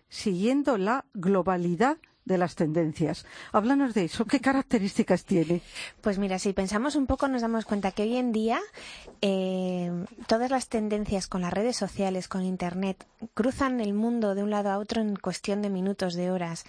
siguiendo 0.08 0.78
la 0.78 1.04
globalidad 1.14 1.98
de 2.28 2.38
las 2.38 2.54
tendencias. 2.54 3.26
Háblanos 3.52 3.94
de 3.94 4.04
eso. 4.04 4.24
¿Qué 4.26 4.38
características 4.38 5.24
tiene? 5.24 5.62
Pues 6.00 6.18
mira, 6.18 6.38
si 6.38 6.52
pensamos 6.52 6.94
un 6.94 7.06
poco 7.06 7.26
nos 7.26 7.42
damos 7.42 7.64
cuenta 7.64 7.90
que 7.90 8.02
hoy 8.02 8.16
en 8.16 8.30
día 8.30 8.60
eh, 9.22 9.90
todas 10.28 10.50
las 10.50 10.68
tendencias 10.68 11.26
con 11.26 11.40
las 11.40 11.52
redes 11.52 11.76
sociales, 11.76 12.28
con 12.28 12.44
Internet, 12.44 13.06
cruzan 13.34 13.80
el 13.80 13.94
mundo 13.94 14.34
de 14.34 14.42
un 14.42 14.50
lado 14.50 14.70
a 14.70 14.78
otro 14.78 15.00
en 15.00 15.16
cuestión 15.16 15.62
de 15.62 15.70
minutos, 15.70 16.14
de 16.14 16.30
horas. 16.30 16.64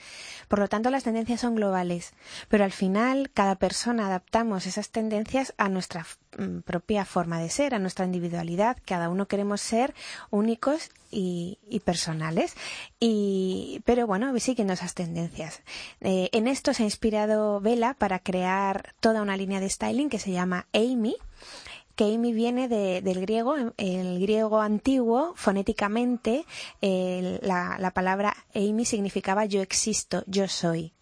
Por 0.48 0.60
lo 0.60 0.68
tanto, 0.68 0.90
las 0.90 1.04
tendencias 1.04 1.42
son 1.42 1.56
globales. 1.56 2.14
Pero 2.48 2.64
al 2.64 2.72
final, 2.72 3.30
cada 3.34 3.56
persona 3.56 4.08
adaptamos 4.08 4.66
esas 4.66 4.90
tendencias 4.90 5.54
a 5.58 5.68
nuestra 5.70 6.06
mm, 6.38 6.60
propia 6.60 7.06
forma 7.06 7.40
de 7.40 7.50
ser, 7.50 7.76
a 7.76 7.80
nuestra 7.80 8.06
individualidad. 8.06 8.78
Cada 8.86 9.10
uno 9.10 9.28
queremos 9.28 9.62
ser 9.62 9.94
únicos 10.32 10.90
y, 11.12 11.58
personales. 11.86 12.56
Y, 13.00 13.82
pero 13.86 14.08
bueno, 14.08 14.38
siguiendo 14.40 14.74
esas 14.74 14.94
tendencias. 14.94 15.62
Eh, 16.02 16.30
en 16.34 16.48
esto 16.48 16.74
se 16.74 16.84
ha 16.84 16.86
inspirado 16.86 17.60
Vela 17.62 17.94
para 17.94 18.20
crear 18.20 18.94
toda 19.00 19.22
una 19.22 19.38
línea 19.38 19.60
de 19.60 19.70
styling 19.70 20.10
que 20.10 20.20
se 20.20 20.32
llama 20.32 20.68
Amy 20.74 21.16
que 21.96 22.16
Amy 22.16 22.32
viene 22.32 22.70
de- 22.70 23.02
del 23.02 23.20
griego, 23.20 23.56
el 23.76 24.20
griego 24.22 24.62
antiguo, 24.62 25.34
fonéticamente, 25.36 26.46
la 26.82 27.92
palabra 27.94 28.38
Amy 28.56 28.86
significaba 28.86 29.44
yo 29.44 29.62
existo, 29.62 30.24
yo 30.26 30.48
soy. 30.48 30.94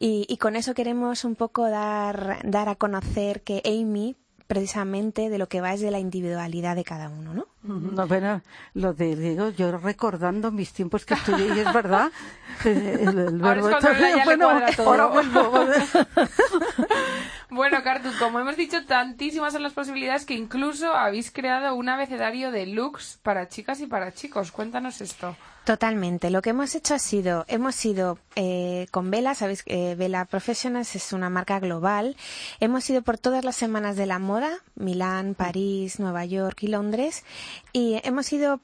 Y, 0.00 0.26
y 0.28 0.38
con 0.38 0.56
eso 0.56 0.74
queremos 0.74 1.24
un 1.24 1.36
poco 1.36 1.70
dar, 1.70 2.40
dar 2.42 2.68
a 2.68 2.74
conocer 2.74 3.42
que 3.42 3.62
Amy, 3.64 4.16
precisamente, 4.52 5.30
de 5.30 5.38
lo 5.38 5.48
que 5.48 5.60
va 5.62 5.72
es 5.72 5.80
de 5.80 5.90
la 5.90 5.98
individualidad 5.98 6.76
de 6.76 6.84
cada 6.84 7.08
uno, 7.08 7.32
¿no? 7.32 7.46
No, 7.62 8.06
bueno, 8.06 8.42
lo 8.74 8.92
de 8.92 9.16
Diego, 9.16 9.48
yo 9.50 9.78
recordando 9.78 10.50
mis 10.50 10.72
tiempos 10.72 11.06
que 11.06 11.14
estudié, 11.14 11.54
y 11.54 11.60
es 11.60 11.72
verdad, 11.72 12.10
el, 12.64 13.18
el 13.18 13.42
Ahora 13.42 13.60
es 13.60 13.66
verbo 13.66 13.70
cuando 13.70 13.92
Lola 13.92 14.10
ya 14.10 14.16
le 14.16 14.24
bueno, 14.24 14.44
cuadra 14.50 14.72
todo. 14.76 14.88
ahora 14.90 15.06
vuelvo. 15.14 15.64
Bueno, 17.48 17.82
Cartu, 17.82 18.08
como 18.18 18.40
hemos 18.40 18.56
dicho, 18.56 18.84
tantísimas 18.84 19.52
son 19.52 19.62
las 19.62 19.72
posibilidades 19.72 20.24
que 20.24 20.34
incluso 20.34 20.92
habéis 20.92 21.30
creado 21.30 21.74
un 21.74 21.88
abecedario 21.88 22.50
de 22.50 22.66
looks 22.66 23.20
para 23.22 23.48
chicas 23.48 23.80
y 23.80 23.86
para 23.86 24.12
chicos. 24.12 24.52
Cuéntanos 24.52 25.00
esto. 25.00 25.36
Totalmente. 25.64 26.30
Lo 26.30 26.42
que 26.42 26.50
hemos 26.50 26.74
hecho 26.74 26.94
ha 26.94 26.98
sido, 26.98 27.44
hemos 27.46 27.84
ido 27.84 28.18
eh, 28.34 28.88
con 28.90 29.12
Vela, 29.12 29.36
sabéis 29.36 29.62
que 29.62 29.92
eh, 29.92 29.94
Vela 29.94 30.24
Professionals 30.24 30.96
es 30.96 31.12
una 31.12 31.30
marca 31.30 31.60
global. 31.60 32.16
Hemos 32.58 32.90
ido 32.90 33.02
por 33.02 33.16
todas 33.16 33.44
las 33.44 33.54
semanas 33.54 33.96
de 33.96 34.06
la 34.06 34.18
moda, 34.18 34.50
Milán, 34.74 35.34
París, 35.34 36.00
Nueva 36.00 36.24
York 36.24 36.64
y 36.64 36.66
Londres, 36.66 37.22
y 37.72 38.00
hemos 38.02 38.32
ido 38.32 38.60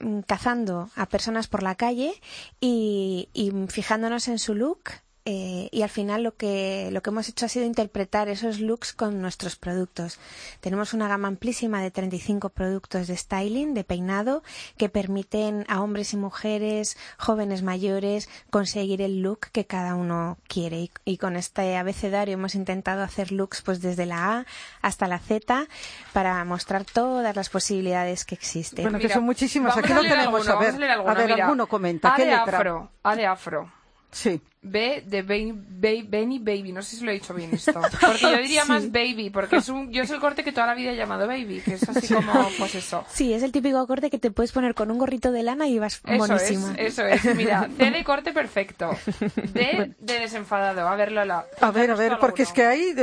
mm, 0.00 0.20
cazando 0.20 0.90
a 0.94 1.06
personas 1.06 1.46
por 1.46 1.62
la 1.62 1.74
calle 1.74 2.20
y, 2.60 3.30
y 3.32 3.50
fijándonos 3.68 4.28
en 4.28 4.38
su 4.38 4.54
look 4.54 4.90
eh, 5.24 5.68
y 5.70 5.82
al 5.82 5.88
final 5.88 6.22
lo 6.22 6.34
que, 6.36 6.88
lo 6.92 7.02
que 7.02 7.10
hemos 7.10 7.28
hecho 7.28 7.46
ha 7.46 7.48
sido 7.48 7.64
interpretar 7.64 8.28
esos 8.28 8.58
looks 8.60 8.92
con 8.92 9.20
nuestros 9.22 9.56
productos. 9.56 10.18
Tenemos 10.60 10.94
una 10.94 11.06
gama 11.08 11.28
amplísima 11.28 11.80
de 11.80 11.90
35 11.90 12.48
productos 12.48 13.06
de 13.06 13.16
styling, 13.16 13.74
de 13.74 13.84
peinado, 13.84 14.42
que 14.76 14.88
permiten 14.88 15.64
a 15.68 15.80
hombres 15.80 16.12
y 16.12 16.16
mujeres, 16.16 16.96
jóvenes 17.18 17.62
mayores, 17.62 18.28
conseguir 18.50 19.00
el 19.02 19.22
look 19.22 19.50
que 19.52 19.64
cada 19.64 19.94
uno 19.94 20.38
quiere. 20.48 20.80
Y, 20.80 20.90
y 21.04 21.18
con 21.18 21.36
este 21.36 21.76
abecedario 21.76 22.34
hemos 22.34 22.54
intentado 22.54 23.02
hacer 23.02 23.30
looks 23.32 23.62
pues 23.62 23.80
desde 23.80 24.06
la 24.06 24.38
A 24.38 24.46
hasta 24.80 25.06
la 25.06 25.18
Z 25.18 25.66
para 26.12 26.44
mostrar 26.44 26.84
todas 26.84 27.34
las 27.36 27.48
posibilidades 27.48 28.24
que 28.24 28.34
existen. 28.34 28.84
Bueno, 28.84 28.98
que 28.98 29.08
son 29.08 29.24
muchísimas. 29.24 29.76
Aquí 29.76 29.92
leer 29.92 30.02
tenemos. 30.08 30.48
alguno, 30.48 30.52
a 30.52 30.60
ver, 30.60 30.74
a 30.74 30.78
leer 30.78 30.90
alguno, 30.92 31.10
a 31.10 31.14
ver, 31.14 31.30
mira. 31.30 31.44
alguno 31.44 31.66
comenta. 31.66 32.12
A 32.12 32.16
¿Qué 32.16 32.24
de 32.24 32.30
letra? 32.32 32.58
afro, 32.58 32.90
A 33.02 33.14
de 33.16 33.26
afro. 33.26 33.81
Sí. 34.12 34.40
B 34.64 35.02
de 35.06 35.22
Benny, 35.22 35.50
Ba- 35.52 36.06
Benny 36.08 36.38
Baby, 36.38 36.70
no 36.70 36.82
sé 36.82 36.94
si 36.96 37.04
lo 37.04 37.10
he 37.10 37.14
dicho 37.14 37.34
bien 37.34 37.52
esto. 37.52 37.72
Porque 38.00 38.20
yo 38.20 38.36
diría 38.36 38.64
más 38.66 38.92
Baby, 38.92 39.30
porque 39.30 39.56
es 39.56 39.68
un, 39.68 39.90
yo 39.90 40.04
es 40.04 40.10
el 40.10 40.20
corte 40.20 40.44
que 40.44 40.52
toda 40.52 40.68
la 40.68 40.74
vida 40.74 40.92
he 40.92 40.96
llamado 40.96 41.26
Baby, 41.26 41.60
que 41.64 41.74
es 41.74 41.88
así 41.88 42.14
como, 42.14 42.30
pues 42.58 42.76
eso. 42.76 43.04
Sí, 43.12 43.32
es 43.32 43.42
el 43.42 43.50
típico 43.50 43.84
corte 43.88 44.08
que 44.10 44.18
te 44.20 44.30
puedes 44.30 44.52
poner 44.52 44.74
con 44.76 44.90
un 44.92 44.98
gorrito 44.98 45.32
de 45.32 45.42
lana 45.42 45.66
y 45.66 45.80
vas 45.80 46.00
Eso 46.06 46.16
monísima. 46.28 46.74
es, 46.74 46.98
eso 46.98 47.06
es. 47.06 47.34
Mira, 47.34 47.68
C 47.76 47.90
de 47.90 48.04
corte 48.04 48.32
perfecto. 48.32 48.90
D 49.52 49.94
de 49.98 50.18
desenfadado. 50.20 50.86
A 50.86 50.94
ver, 50.94 51.10
Lola. 51.10 51.44
A 51.60 51.70
ver, 51.72 51.90
a 51.90 51.96
ver, 51.96 52.18
porque 52.20 52.44
es 52.44 52.52
que 52.52 52.64
hay, 52.64 52.94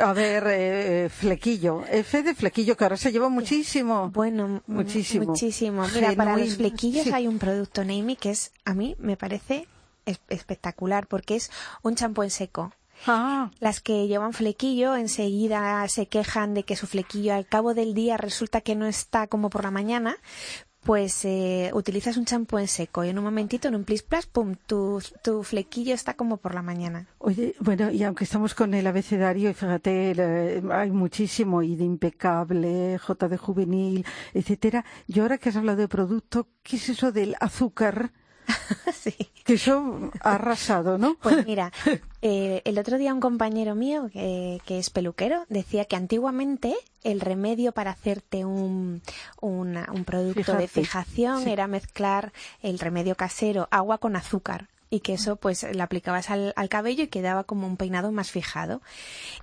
a 0.00 0.12
ver, 0.12 0.44
eh, 0.48 1.08
flequillo, 1.10 1.82
F 1.90 2.22
de 2.22 2.34
flequillo, 2.36 2.76
que 2.76 2.84
ahora 2.84 2.96
se 2.96 3.10
lleva 3.10 3.28
muchísimo. 3.28 4.10
Bueno, 4.10 4.62
Muchísimo. 4.68 5.24
Muchísimo. 5.26 5.84
Mira, 5.94 6.12
para 6.12 6.36
los 6.36 6.56
flequillos 6.56 7.04
sí. 7.04 7.12
hay 7.12 7.26
un 7.26 7.38
producto 7.40 7.84
Naimi 7.84 8.14
que 8.14 8.30
es, 8.30 8.52
a 8.64 8.74
mí 8.74 8.94
me 9.00 9.16
parece 9.16 9.66
es- 10.06 10.20
espectacular 10.28 11.06
porque 11.06 11.36
es 11.36 11.50
un 11.82 11.94
champú 11.94 12.22
en 12.22 12.30
seco. 12.30 12.72
Ah, 13.06 13.50
Las 13.58 13.80
que 13.80 14.06
llevan 14.06 14.32
flequillo 14.32 14.94
enseguida 14.94 15.86
se 15.88 16.06
quejan 16.06 16.54
de 16.54 16.62
que 16.62 16.76
su 16.76 16.86
flequillo 16.86 17.34
al 17.34 17.46
cabo 17.46 17.74
del 17.74 17.94
día 17.94 18.16
resulta 18.16 18.60
que 18.60 18.76
no 18.76 18.86
está 18.86 19.26
como 19.26 19.50
por 19.50 19.64
la 19.64 19.70
mañana. 19.72 20.16
Pues 20.84 21.24
eh, 21.24 21.70
utilizas 21.74 22.16
un 22.16 22.24
champú 22.24 22.58
en 22.58 22.66
seco 22.66 23.04
y 23.04 23.08
en 23.08 23.16
un 23.18 23.22
momentito, 23.24 23.68
en 23.68 23.76
un 23.76 23.84
plis 23.84 24.02
plas, 24.02 24.26
pum, 24.26 24.56
tu, 24.66 25.00
tu 25.22 25.44
flequillo 25.44 25.94
está 25.94 26.14
como 26.14 26.38
por 26.38 26.54
la 26.56 26.62
mañana. 26.62 27.06
oye, 27.18 27.54
bueno, 27.60 27.90
y 27.92 28.02
aunque 28.02 28.24
estamos 28.24 28.52
con 28.54 28.74
el 28.74 28.86
abecedario, 28.88 29.48
y 29.50 29.54
fíjate, 29.54 30.60
hay 30.72 30.90
muchísimo, 30.90 31.62
y 31.62 31.76
de 31.76 31.84
impecable, 31.84 32.98
J 32.98 33.28
de 33.28 33.36
juvenil, 33.36 34.04
etcétera. 34.34 34.84
Yo 35.06 35.22
ahora 35.22 35.38
que 35.38 35.50
has 35.50 35.56
hablado 35.56 35.78
de 35.78 35.86
producto, 35.88 36.48
¿qué 36.64 36.74
es 36.76 36.88
eso 36.88 37.12
del 37.12 37.36
azúcar? 37.38 38.12
sí. 38.92 39.14
Que 39.44 39.54
eso 39.54 40.10
ha 40.20 40.34
arrasado, 40.34 40.98
¿no? 40.98 41.16
Pues 41.20 41.44
mira, 41.46 41.72
eh, 42.22 42.62
el 42.64 42.78
otro 42.78 42.98
día 42.98 43.12
un 43.12 43.20
compañero 43.20 43.74
mío 43.74 44.08
que, 44.12 44.60
que 44.64 44.78
es 44.78 44.90
peluquero 44.90 45.44
decía 45.48 45.84
que 45.84 45.96
antiguamente 45.96 46.74
el 47.02 47.20
remedio 47.20 47.72
para 47.72 47.90
hacerte 47.90 48.44
un, 48.44 49.02
una- 49.40 49.88
un 49.92 50.04
producto 50.04 50.54
de 50.54 50.68
fijación 50.68 51.42
sí. 51.44 51.50
era 51.50 51.66
mezclar 51.66 52.32
el 52.62 52.78
remedio 52.78 53.16
casero, 53.16 53.66
agua 53.70 53.98
con 53.98 54.14
azúcar. 54.16 54.68
Y 54.90 55.00
que 55.00 55.14
eso 55.14 55.36
pues 55.36 55.62
le 55.62 55.82
aplicabas 55.82 56.28
al, 56.28 56.52
al 56.54 56.68
cabello 56.68 57.04
y 57.04 57.08
quedaba 57.08 57.44
como 57.44 57.66
un 57.66 57.78
peinado 57.78 58.12
más 58.12 58.30
fijado. 58.30 58.82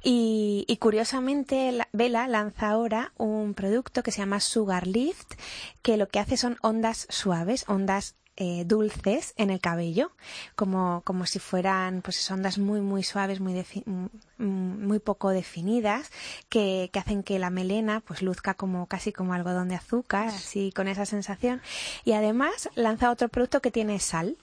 Y, 0.04 0.64
y 0.68 0.78
curiosamente 0.78 1.72
la- 1.72 1.90
Vela 1.92 2.28
lanza 2.28 2.70
ahora 2.70 3.14
un 3.18 3.56
producto 3.56 4.04
que 4.04 4.12
se 4.12 4.20
llama 4.20 4.40
Sugar 4.42 4.86
Lift, 4.86 5.34
que 5.82 5.98
lo 5.98 6.08
que 6.08 6.20
hace 6.20 6.38
son 6.38 6.58
ondas 6.62 7.08
suaves, 7.10 7.66
ondas 7.68 8.14
eh, 8.40 8.64
dulces 8.66 9.34
en 9.38 9.52
el 9.52 9.60
cabello, 9.60 10.12
como, 10.56 11.02
como 11.06 11.26
si 11.28 11.38
fueran 11.40 12.02
pues 12.02 12.30
ondas 12.32 12.58
muy 12.58 12.82
muy 12.82 13.04
suaves, 13.04 13.40
muy 13.40 13.54
defi- 13.54 13.84
mm, 13.86 14.88
muy 14.88 15.00
poco 15.00 15.30
definidas, 15.30 16.10
que, 16.50 16.90
que 16.92 17.00
hacen 17.00 17.22
que 17.22 17.38
la 17.38 17.50
melena 17.52 18.00
pues 18.00 18.22
luzca 18.22 18.54
como 18.56 18.88
casi 18.88 19.12
como 19.12 19.34
algodón 19.34 19.68
de 19.70 19.76
azúcar, 19.76 20.30
así 20.30 20.72
con 20.76 20.88
esa 20.88 21.06
sensación. 21.06 21.62
Y 22.06 22.14
además 22.14 22.70
lanza 22.76 23.12
otro 23.12 23.30
producto 23.30 23.62
que 23.62 23.70
tiene 23.72 24.00
sal. 24.00 24.38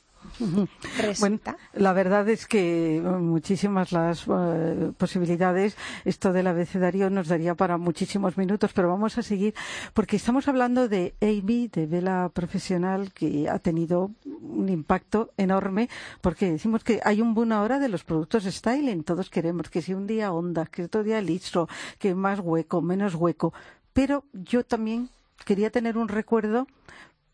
Bueno, 1.20 1.38
la 1.74 1.92
verdad 1.92 2.28
es 2.28 2.46
que 2.46 2.96
eh, 2.96 3.00
muchísimas 3.00 3.92
las 3.92 4.26
eh, 4.28 4.92
posibilidades. 4.96 5.76
Esto 6.04 6.32
del 6.32 6.46
abecedario 6.46 7.10
nos 7.10 7.28
daría 7.28 7.54
para 7.54 7.78
muchísimos 7.78 8.36
minutos, 8.36 8.72
pero 8.72 8.88
vamos 8.88 9.18
a 9.18 9.22
seguir 9.22 9.54
porque 9.94 10.16
estamos 10.16 10.48
hablando 10.48 10.88
de 10.88 11.14
Amy, 11.20 11.68
de 11.68 11.86
vela 11.86 12.30
profesional, 12.32 13.12
que 13.12 13.48
ha 13.48 13.58
tenido 13.58 14.10
un 14.24 14.68
impacto 14.68 15.30
enorme 15.36 15.88
porque 16.20 16.50
decimos 16.50 16.84
que 16.84 17.00
hay 17.04 17.20
un 17.20 17.34
boom 17.34 17.52
ahora 17.52 17.78
de 17.78 17.88
los 17.88 18.04
productos 18.04 18.44
styling. 18.44 19.04
Todos 19.04 19.30
queremos 19.30 19.70
que 19.70 19.82
si 19.82 19.94
un 19.94 20.06
día 20.06 20.32
onda, 20.32 20.66
que 20.66 20.84
otro 20.84 21.02
día 21.02 21.20
liso, 21.20 21.68
que 21.98 22.14
más 22.14 22.40
hueco, 22.40 22.82
menos 22.82 23.14
hueco. 23.14 23.52
Pero 23.92 24.24
yo 24.32 24.64
también 24.64 25.08
quería 25.44 25.70
tener 25.70 25.96
un 25.96 26.08
recuerdo 26.08 26.66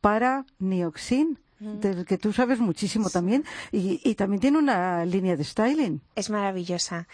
para 0.00 0.44
Neoxin, 0.58 1.38
del 1.62 2.04
que 2.04 2.18
tú 2.18 2.32
sabes 2.32 2.58
muchísimo 2.58 3.08
también, 3.08 3.44
y, 3.70 4.00
y 4.02 4.14
también 4.16 4.40
tiene 4.40 4.58
una 4.58 5.04
línea 5.04 5.36
de 5.36 5.44
styling. 5.44 6.00
Es 6.16 6.28
maravillosa. 6.28 7.06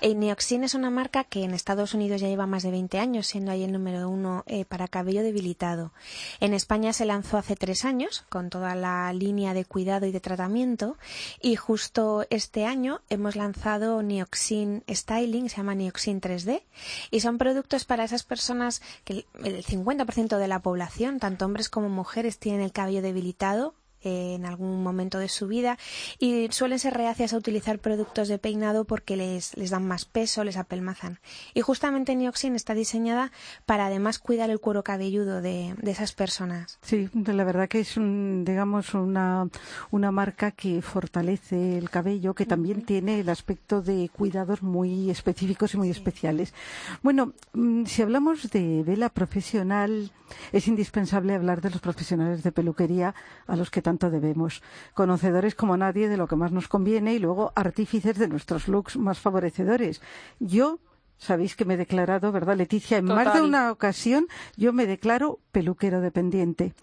El 0.00 0.18
Neoxin 0.18 0.64
es 0.64 0.74
una 0.74 0.90
marca 0.90 1.24
que 1.24 1.42
en 1.42 1.52
Estados 1.52 1.94
Unidos 1.94 2.20
ya 2.20 2.28
lleva 2.28 2.46
más 2.46 2.62
de 2.62 2.70
20 2.70 2.98
años, 2.98 3.26
siendo 3.26 3.50
ahí 3.50 3.64
el 3.64 3.72
número 3.72 4.08
uno 4.08 4.44
eh, 4.46 4.64
para 4.64 4.88
cabello 4.88 5.22
debilitado. 5.22 5.92
En 6.40 6.54
España 6.54 6.92
se 6.92 7.04
lanzó 7.04 7.38
hace 7.38 7.56
tres 7.56 7.84
años 7.84 8.24
con 8.28 8.50
toda 8.50 8.74
la 8.76 9.12
línea 9.12 9.52
de 9.52 9.64
cuidado 9.64 10.06
y 10.06 10.12
de 10.12 10.20
tratamiento 10.20 10.96
y 11.40 11.56
justo 11.56 12.24
este 12.30 12.64
año 12.64 13.00
hemos 13.08 13.34
lanzado 13.34 14.02
Neoxin 14.02 14.84
Styling, 14.88 15.48
se 15.48 15.56
llama 15.56 15.74
Neoxin 15.74 16.20
3D 16.20 16.62
y 17.10 17.20
son 17.20 17.38
productos 17.38 17.84
para 17.84 18.04
esas 18.04 18.22
personas 18.22 18.80
que 19.04 19.26
el 19.42 19.56
el 19.56 19.64
50% 19.64 20.38
de 20.38 20.48
la 20.48 20.60
población, 20.60 21.18
tanto 21.18 21.44
hombres 21.44 21.68
como 21.68 21.88
mujeres, 21.88 22.38
tienen 22.38 22.60
el 22.60 22.72
cabello 22.72 23.02
debilitado 23.02 23.74
eh, 23.95 23.95
en 24.06 24.46
algún 24.46 24.82
momento 24.82 25.18
de 25.18 25.28
su 25.28 25.46
vida 25.48 25.78
y 26.18 26.48
suelen 26.50 26.78
ser 26.78 26.94
reacias 26.94 27.32
a 27.32 27.36
utilizar 27.36 27.78
productos 27.78 28.28
de 28.28 28.38
peinado 28.38 28.84
porque 28.84 29.16
les, 29.16 29.56
les 29.56 29.70
dan 29.70 29.86
más 29.86 30.04
peso, 30.04 30.44
les 30.44 30.56
apelmazan. 30.56 31.18
Y 31.54 31.60
justamente 31.60 32.14
Neoxin 32.14 32.54
está 32.54 32.74
diseñada 32.74 33.32
para 33.66 33.86
además 33.86 34.18
cuidar 34.18 34.50
el 34.50 34.60
cuero 34.60 34.84
cabelludo 34.84 35.40
de, 35.40 35.74
de 35.80 35.90
esas 35.90 36.12
personas. 36.12 36.78
Sí, 36.82 37.08
la 37.14 37.44
verdad 37.44 37.68
que 37.68 37.80
es 37.80 37.96
un, 37.96 38.44
digamos, 38.44 38.94
una, 38.94 39.48
una 39.90 40.10
marca 40.10 40.50
que 40.50 40.82
fortalece 40.82 41.78
el 41.78 41.90
cabello, 41.90 42.34
que 42.34 42.46
también 42.46 42.82
tiene 42.82 43.20
el 43.20 43.28
aspecto 43.28 43.82
de 43.82 44.10
cuidados 44.12 44.62
muy 44.62 45.10
específicos 45.10 45.74
y 45.74 45.78
muy 45.78 45.90
especiales. 45.90 46.54
Bueno, 47.02 47.32
mm, 47.52 47.84
si 47.86 48.02
hablamos 48.02 48.50
de 48.50 48.82
vela 48.84 49.08
profesional, 49.08 50.10
es 50.52 50.68
indispensable 50.68 51.34
hablar 51.34 51.60
de 51.60 51.70
los 51.70 51.80
profesionales 51.80 52.42
de 52.42 52.52
peluquería 52.52 53.14
a 53.46 53.56
los 53.56 53.70
que 53.70 53.82
tanto 53.82 53.95
debemos. 53.98 54.62
Conocedores 54.94 55.54
como 55.54 55.76
nadie 55.76 56.08
de 56.08 56.16
lo 56.16 56.28
que 56.28 56.36
más 56.36 56.52
nos 56.52 56.68
conviene 56.68 57.14
y 57.14 57.18
luego 57.18 57.52
artífices 57.54 58.18
de 58.18 58.28
nuestros 58.28 58.68
looks 58.68 58.96
más 58.96 59.18
favorecedores. 59.18 60.02
Yo 60.38 60.78
Sabéis 61.18 61.56
que 61.56 61.64
me 61.64 61.74
he 61.74 61.76
declarado, 61.76 62.30
¿verdad, 62.30 62.56
Leticia? 62.56 62.98
En 62.98 63.06
más 63.06 63.32
de 63.34 63.40
una 63.40 63.72
ocasión 63.72 64.26
yo 64.56 64.72
me 64.72 64.86
declaro 64.86 65.40
peluquero 65.52 66.00
dependiente. 66.00 66.72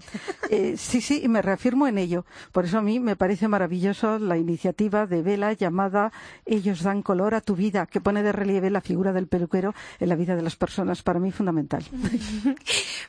Eh, 0.50 0.76
sí, 0.78 1.02
sí, 1.02 1.22
y 1.24 1.30
me 1.30 1.42
reafirmo 1.42 1.88
en 1.88 1.98
ello. 1.98 2.26
Por 2.52 2.66
eso 2.66 2.78
a 2.78 2.82
mí 2.82 3.00
me 3.00 3.16
parece 3.16 3.48
maravilloso 3.48 4.20
la 4.20 4.38
iniciativa 4.38 5.08
de 5.08 5.24
Vela 5.24 5.54
llamada 5.54 6.12
Ellos 6.46 6.84
dan 6.84 7.02
color 7.02 7.34
a 7.34 7.42
tu 7.42 7.56
vida, 7.56 7.88
que 7.88 8.02
pone 8.02 8.22
de 8.22 8.32
relieve 8.32 8.70
la 8.70 8.82
figura 8.82 9.14
del 9.14 9.26
peluquero 9.26 9.74
en 10.00 10.10
la 10.10 10.16
vida 10.16 10.36
de 10.36 10.44
las 10.44 10.56
personas. 10.56 11.02
Para 11.02 11.20
mí 11.20 11.32
fundamental. 11.32 11.84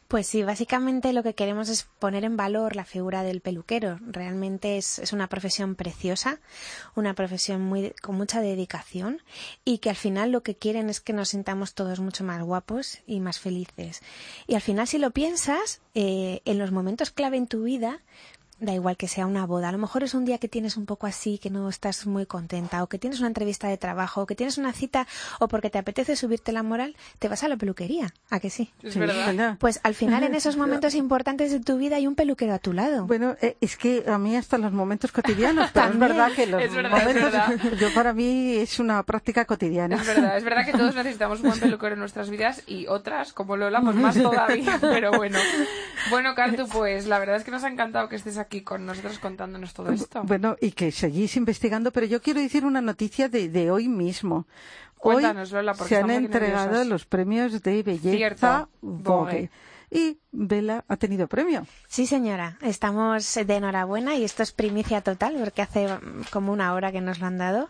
Pues 0.08 0.26
sí, 0.26 0.42
básicamente 0.42 1.12
lo 1.12 1.22
que 1.22 1.34
queremos 1.34 1.68
es 1.68 1.88
poner 1.98 2.24
en 2.24 2.36
valor 2.36 2.76
la 2.76 2.84
figura 2.84 3.22
del 3.22 3.40
peluquero. 3.40 3.98
Realmente 4.06 4.76
es, 4.76 4.98
es 4.98 5.12
una 5.12 5.28
profesión 5.28 5.74
preciosa, 5.74 6.38
una 6.94 7.14
profesión 7.14 7.62
muy, 7.62 7.92
con 8.02 8.14
mucha 8.14 8.40
dedicación 8.40 9.22
y 9.64 9.78
que 9.78 9.90
al 9.90 9.96
final 9.96 10.30
lo 10.30 10.42
que 10.42 10.54
quieren 10.54 10.88
es 10.88 11.00
que 11.00 11.13
nos 11.14 11.30
sintamos 11.30 11.74
todos 11.74 12.00
mucho 12.00 12.24
más 12.24 12.42
guapos 12.42 12.98
y 13.06 13.20
más 13.20 13.38
felices. 13.38 14.02
Y 14.46 14.54
al 14.54 14.60
final, 14.60 14.86
si 14.86 14.98
lo 14.98 15.10
piensas, 15.10 15.80
eh, 15.94 16.40
en 16.44 16.58
los 16.58 16.72
momentos 16.72 17.10
clave 17.10 17.36
en 17.36 17.46
tu 17.46 17.62
vida, 17.62 18.00
da 18.64 18.72
igual 18.72 18.96
que 18.96 19.08
sea 19.08 19.26
una 19.26 19.46
boda. 19.46 19.68
A 19.68 19.72
lo 19.72 19.78
mejor 19.78 20.02
es 20.02 20.14
un 20.14 20.24
día 20.24 20.38
que 20.38 20.48
tienes 20.48 20.76
un 20.76 20.86
poco 20.86 21.06
así, 21.06 21.38
que 21.38 21.50
no 21.50 21.68
estás 21.68 22.06
muy 22.06 22.26
contenta, 22.26 22.82
o 22.82 22.86
que 22.88 22.98
tienes 22.98 23.18
una 23.20 23.28
entrevista 23.28 23.68
de 23.68 23.76
trabajo, 23.76 24.22
o 24.22 24.26
que 24.26 24.34
tienes 24.34 24.58
una 24.58 24.72
cita, 24.72 25.06
o 25.40 25.48
porque 25.48 25.70
te 25.70 25.78
apetece 25.78 26.16
subirte 26.16 26.52
la 26.52 26.62
moral, 26.62 26.96
te 27.18 27.28
vas 27.28 27.42
a 27.44 27.48
la 27.48 27.56
peluquería. 27.56 28.12
¿A 28.30 28.40
que 28.40 28.50
sí? 28.50 28.72
Es 28.82 28.94
Sí, 28.94 28.98
verdad. 29.00 29.56
Pues 29.58 29.80
al 29.82 29.94
final, 29.94 30.24
en 30.24 30.34
esos 30.34 30.56
momentos 30.64 30.94
importantes 30.94 31.50
de 31.52 31.60
tu 31.60 31.76
vida, 31.78 31.96
hay 31.96 32.06
un 32.06 32.14
peluquero 32.14 32.54
a 32.54 32.58
tu 32.58 32.72
lado. 32.72 33.06
Bueno, 33.06 33.36
eh, 33.40 33.56
es 33.60 33.76
que 33.76 34.04
a 34.06 34.18
mí 34.18 34.36
hasta 34.36 34.58
los 34.58 34.72
momentos 34.72 35.12
cotidianos, 35.12 35.70
pero 35.72 35.88
es 35.92 35.98
verdad 35.98 36.32
que 36.32 36.46
los 36.46 36.62
Es 36.62 36.74
verdad, 36.74 36.98
es 36.98 37.06
momentos, 37.06 37.32
verdad. 37.32 37.78
yo 37.80 37.92
para 37.94 38.12
mí 38.12 38.54
es 38.56 38.78
una 38.78 39.02
práctica 39.02 39.44
cotidiana. 39.44 39.96
Es 39.96 40.06
verdad, 40.06 40.36
es 40.36 40.44
verdad 40.44 40.64
que 40.64 40.72
todos 40.72 40.94
necesitamos 40.94 41.40
un 41.40 41.48
buen 41.48 41.60
peluquero 41.60 41.94
en 41.94 42.00
nuestras 42.00 42.30
vidas 42.30 42.62
y 42.66 42.86
otras, 42.86 43.32
como 43.32 43.56
Lola, 43.56 43.80
pues 43.80 43.96
más 43.96 44.14
todavía, 44.22 44.78
pero 44.80 45.12
bueno. 45.12 45.38
Bueno, 46.10 46.34
Cartu, 46.34 46.66
pues 46.68 47.06
la 47.06 47.18
verdad 47.18 47.36
es 47.36 47.44
que 47.44 47.50
nos 47.50 47.64
ha 47.64 47.68
encantado 47.68 48.08
que 48.08 48.16
estés 48.16 48.38
aquí 48.38 48.53
con 48.62 48.86
nosotros 48.86 49.18
contándonos 49.18 49.74
todo 49.74 49.90
esto. 49.92 50.22
Bueno, 50.24 50.56
y 50.60 50.72
que 50.72 50.92
seguís 50.92 51.36
investigando, 51.36 51.90
pero 51.92 52.06
yo 52.06 52.20
quiero 52.20 52.40
decir 52.40 52.64
una 52.64 52.80
noticia 52.80 53.28
de, 53.28 53.48
de 53.48 53.70
hoy 53.70 53.88
mismo. 53.88 54.46
Hoy 54.98 55.14
Cuéntanos, 55.16 55.52
Lola, 55.52 55.74
porque 55.74 55.94
se 55.94 56.00
han 56.00 56.10
entregado 56.10 56.66
nerviosas. 56.66 56.86
los 56.86 57.04
premios 57.04 57.62
de 57.62 57.82
belleza 57.82 58.16
Cierto, 58.16 58.68
Vogue. 58.80 59.10
Vogue. 59.10 59.50
Y 59.90 60.18
Vela 60.32 60.84
ha 60.88 60.96
tenido 60.96 61.28
premio. 61.28 61.66
Sí, 61.86 62.06
señora, 62.06 62.58
estamos 62.62 63.32
de 63.34 63.54
enhorabuena 63.54 64.16
y 64.16 64.24
esto 64.24 64.42
es 64.42 64.50
primicia 64.50 65.02
total 65.02 65.36
porque 65.38 65.62
hace 65.62 65.86
mm, 65.86 66.24
como 66.32 66.52
una 66.52 66.74
hora 66.74 66.90
que 66.90 67.00
nos 67.00 67.20
lo 67.20 67.26
han 67.26 67.38
dado. 67.38 67.68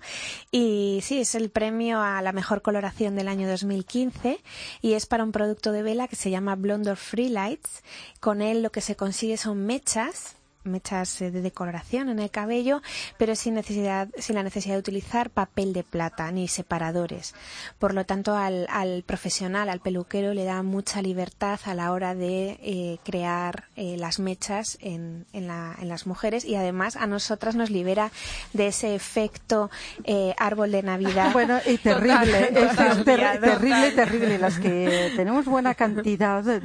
Y 0.50 1.00
sí, 1.02 1.20
es 1.20 1.34
el 1.34 1.50
premio 1.50 2.00
a 2.00 2.22
la 2.22 2.32
mejor 2.32 2.62
coloración 2.62 3.14
del 3.14 3.28
año 3.28 3.46
2015 3.48 4.40
y 4.80 4.94
es 4.94 5.04
para 5.04 5.24
un 5.24 5.32
producto 5.32 5.72
de 5.72 5.82
vela 5.82 6.08
que 6.08 6.16
se 6.16 6.30
llama 6.30 6.54
Blonder 6.54 6.96
Free 6.96 7.28
Lights. 7.28 7.82
Con 8.20 8.40
él 8.40 8.62
lo 8.62 8.70
que 8.70 8.80
se 8.80 8.96
consigue 8.96 9.36
son 9.36 9.66
mechas 9.66 10.36
mechas 10.64 11.20
eh, 11.22 11.31
de 11.31 11.40
decoloración 11.42 12.09
en 12.09 12.18
el 12.18 12.31
cabello, 12.31 12.83
pero 13.18 13.35
sin 13.37 13.55
necesidad, 13.55 14.09
sin 14.18 14.35
la 14.37 14.42
necesidad 14.42 14.74
de 14.74 14.81
utilizar 14.81 15.31
papel 15.31 15.72
de 15.72 15.83
plata 15.83 16.31
ni 16.31 16.48
separadores. 16.48 17.35
Por 17.79 17.94
lo 17.94 18.05
tanto, 18.05 18.35
al, 18.37 18.66
al 18.70 19.03
profesional, 19.07 19.68
al 19.68 19.81
peluquero, 19.81 20.35
le 20.35 20.44
da 20.44 20.62
mucha 20.62 21.03
libertad 21.03 21.61
a 21.64 21.74
la 21.74 21.92
hora 21.92 22.14
de 22.14 22.59
eh, 22.62 22.98
crear 23.05 23.64
eh, 23.77 23.96
las 23.98 24.18
mechas 24.18 24.79
en, 24.81 25.27
en, 25.33 25.46
la- 25.48 25.77
en 25.81 25.88
las 25.88 26.07
mujeres 26.07 26.44
y 26.44 26.55
además 26.57 26.96
a 26.96 27.07
nosotras 27.07 27.55
nos 27.55 27.70
libera 27.70 28.11
de 28.53 28.68
ese 28.68 28.94
efecto 28.94 29.70
eh, 30.05 30.35
árbol 30.38 30.70
de 30.72 30.83
Navidad. 30.83 31.31
Bueno, 31.35 31.59
y 31.66 31.79
terrible, 31.79 32.46
Total, 32.46 32.57
es 32.57 32.70
total, 32.70 33.05
ter- 33.05 33.20
total. 33.20 33.40
terrible, 33.40 33.90
terrible. 33.92 34.38
Las 34.38 34.59
que 34.59 35.12
tenemos 35.16 35.44
buena 35.46 35.74
cantidad 35.74 36.42
de, 36.44 36.61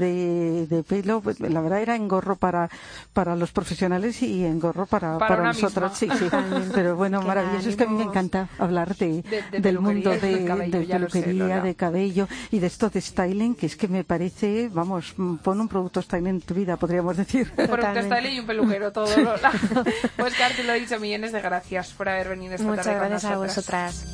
de 0.67 0.83
pelo, 0.83 1.21
pues, 1.21 1.39
la 1.39 1.59
verdad 1.61 1.81
era 1.81 1.95
engorro 1.95 2.35
para, 2.35 2.69
para 3.13 3.35
los 3.35 3.51
profesionales 3.51 3.88
y 4.21 4.45
engorro 4.45 4.85
para, 4.85 5.17
Para 5.17 5.37
para, 5.37 5.43
nosotras. 5.49 5.97
Sí, 5.97 6.07
sí. 6.17 6.25
Pero 6.73 6.95
bueno, 6.95 7.21
Qué 7.21 7.27
maravilloso. 7.27 7.69
Es 7.69 7.75
que 7.75 7.83
a 7.83 7.87
mí 7.87 7.95
me 7.97 8.03
encanta 8.03 8.47
hablar 8.57 8.95
de, 8.95 9.21
De- 9.23 9.43
de 9.51 9.59
del 9.59 9.79
mundo 9.79 10.11
de, 10.11 10.19
del 10.19 10.45
cabello, 10.45 10.79
de 10.79 10.99
lo 10.99 11.09
sé, 11.09 11.21
peluquería, 11.21 11.61
de 11.61 11.75
cabello 11.75 12.27
y 12.51 12.59
de 12.59 12.67
esto 12.67 12.89
de 12.89 13.01
styling, 13.01 13.55
que 13.55 13.65
es 13.65 13.75
que 13.75 13.87
me 13.87 14.03
parece, 14.03 14.69
vamos, 14.71 15.13
pon 15.43 15.59
un 15.61 15.67
producto 15.67 16.01
styling 16.01 16.27
en 16.27 16.41
tu 16.41 16.53
vida, 16.53 16.77
podríamos 16.77 17.17
decir. 17.17 17.51
Un 17.57 17.67
producto 17.67 18.01
style 18.03 18.33
y 18.33 18.39
un 18.39 18.45
peluquero, 18.45 18.91
todo 18.91 19.07
Lola. 19.17 19.51
Pues 20.17 20.33
Cartu, 20.35 20.63
lo 20.63 20.73
he 20.73 20.79
dicho, 20.79 20.99
millones 20.99 21.31
de 21.31 21.41
gracias 21.41 21.89
por 21.91 22.09
haber 22.09 22.29
venido 22.29 22.53
esta 22.55 22.67
Muchas 22.67 22.85
tarde 22.85 22.99
con 22.99 23.09
gracias 23.09 23.31
a 23.31 23.37
vosotras. 23.37 24.05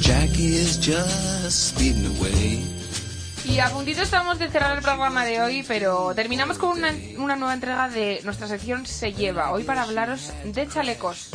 Jackie 0.00 0.54
is 0.54 0.78
just 0.78 1.50
speeding 1.50 2.06
away. 2.18 2.75
Y 3.48 3.60
a 3.60 3.70
puntito 3.70 4.02
estamos 4.02 4.38
de 4.38 4.48
cerrar 4.50 4.76
el 4.76 4.82
programa 4.82 5.24
de 5.24 5.40
hoy, 5.40 5.64
pero 5.66 6.14
terminamos 6.14 6.58
con 6.58 6.70
una, 6.70 6.92
una 7.18 7.36
nueva 7.36 7.54
entrega 7.54 7.88
de 7.88 8.20
nuestra 8.24 8.48
sección 8.48 8.86
Se 8.86 9.12
lleva. 9.12 9.52
Hoy 9.52 9.62
para 9.62 9.82
hablaros 9.82 10.32
de 10.44 10.66
chalecos. 10.68 11.30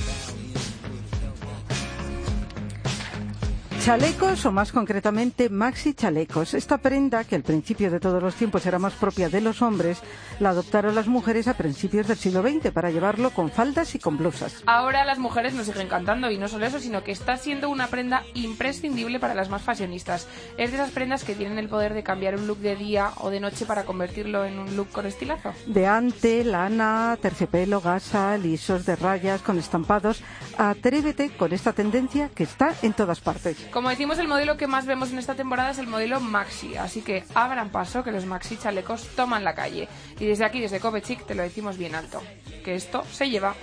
Chalecos, 3.83 4.45
o 4.45 4.51
más 4.51 4.71
concretamente 4.71 5.49
maxi 5.49 5.95
chalecos. 5.95 6.53
Esta 6.53 6.77
prenda, 6.77 7.23
que 7.23 7.35
al 7.35 7.41
principio 7.41 7.89
de 7.89 7.99
todos 7.99 8.21
los 8.21 8.35
tiempos 8.35 8.63
era 8.67 8.77
más 8.77 8.93
propia 8.93 9.27
de 9.27 9.41
los 9.41 9.63
hombres, 9.63 10.03
la 10.39 10.51
adoptaron 10.51 10.93
las 10.93 11.07
mujeres 11.07 11.47
a 11.47 11.55
principios 11.55 12.07
del 12.07 12.17
siglo 12.17 12.43
XX 12.43 12.69
para 12.69 12.91
llevarlo 12.91 13.31
con 13.31 13.49
faldas 13.49 13.95
y 13.95 13.99
con 13.99 14.19
blusas. 14.19 14.61
Ahora 14.67 15.03
las 15.03 15.17
mujeres 15.17 15.55
nos 15.55 15.65
siguen 15.65 15.87
cantando 15.87 16.29
y 16.29 16.37
no 16.37 16.47
solo 16.47 16.67
eso, 16.67 16.79
sino 16.79 17.03
que 17.03 17.11
está 17.11 17.37
siendo 17.37 17.71
una 17.71 17.87
prenda 17.87 18.23
imprescindible 18.35 19.19
para 19.19 19.33
las 19.33 19.49
más 19.49 19.63
fashionistas. 19.63 20.27
Es 20.59 20.69
de 20.69 20.77
esas 20.77 20.91
prendas 20.91 21.23
que 21.23 21.33
tienen 21.33 21.57
el 21.57 21.67
poder 21.67 21.95
de 21.95 22.03
cambiar 22.03 22.35
un 22.35 22.45
look 22.45 22.59
de 22.59 22.75
día 22.75 23.13
o 23.17 23.31
de 23.31 23.39
noche 23.39 23.65
para 23.65 23.83
convertirlo 23.83 24.45
en 24.45 24.59
un 24.59 24.75
look 24.77 24.89
con 24.91 25.07
estilazo. 25.07 25.53
De 25.65 25.87
ante, 25.87 26.43
lana, 26.43 27.17
terciopelo, 27.19 27.81
gasa, 27.81 28.37
lisos 28.37 28.85
de 28.85 28.95
rayas, 28.95 29.41
con 29.41 29.57
estampados. 29.57 30.21
Atrévete 30.59 31.31
con 31.31 31.51
esta 31.51 31.73
tendencia 31.73 32.29
que 32.29 32.43
está 32.43 32.75
en 32.83 32.93
todas 32.93 33.19
partes. 33.21 33.70
Como 33.71 33.89
decimos, 33.89 34.19
el 34.19 34.27
modelo 34.27 34.57
que 34.57 34.67
más 34.67 34.85
vemos 34.85 35.11
en 35.11 35.19
esta 35.19 35.35
temporada 35.35 35.71
es 35.71 35.77
el 35.77 35.87
modelo 35.87 36.19
maxi, 36.19 36.75
así 36.75 37.01
que 37.01 37.23
abran 37.33 37.69
paso 37.69 38.03
que 38.03 38.11
los 38.11 38.25
maxi 38.25 38.57
chalecos 38.57 39.07
toman 39.15 39.45
la 39.45 39.55
calle. 39.55 39.87
Y 40.19 40.25
desde 40.25 40.43
aquí, 40.43 40.59
desde 40.59 40.81
Copechic, 40.81 41.25
te 41.25 41.35
lo 41.35 41.43
decimos 41.43 41.77
bien 41.77 41.95
alto, 41.95 42.21
que 42.65 42.75
esto 42.75 43.03
se 43.11 43.29
lleva. 43.29 43.55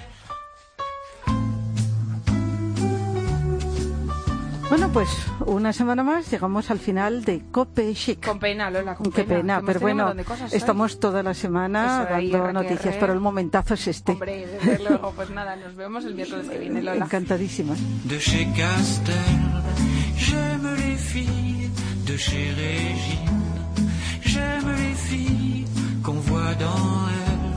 Bueno, 4.70 4.90
pues 4.92 5.08
una 5.46 5.72
semana 5.72 6.02
más 6.02 6.30
llegamos 6.30 6.70
al 6.70 6.78
final 6.78 7.24
de 7.24 7.42
Cope 7.50 7.94
Chic. 7.94 8.24
Con 8.24 8.38
pena, 8.38 8.70
Lola, 8.70 8.94
con 8.94 9.10
Qué 9.10 9.24
pena, 9.24 9.62
pero 9.64 9.80
bueno, 9.80 10.14
estamos 10.52 11.00
toda 11.00 11.22
la 11.22 11.32
semana 11.32 12.04
Eso, 12.04 12.14
ahí, 12.14 12.30
dando 12.30 12.52
noticias, 12.52 12.96
pero 13.00 13.14
el 13.14 13.20
momentazo 13.20 13.74
es 13.74 13.88
este. 13.88 14.12
Hombre, 14.12 14.46
desde 14.46 14.84
luego, 14.84 15.12
pues 15.12 15.30
nada, 15.30 15.56
nos 15.56 15.74
vemos 15.74 16.04
el 16.04 16.14
miércoles 16.14 16.48
que 16.48 16.58
viene, 16.58 16.82
Lola. 16.82 17.06
De. 17.06 18.18
J'aime 18.18 19.47
les 20.98 21.04
filles 21.04 21.70
de 22.06 22.16
chez 22.16 22.50
Régine. 22.62 23.44
J'aime 24.24 24.68
les 24.82 24.96
filles 25.08 25.64
qu'on 26.02 26.20
voit 26.30 26.54
dans 26.54 26.96
elle. 27.24 27.50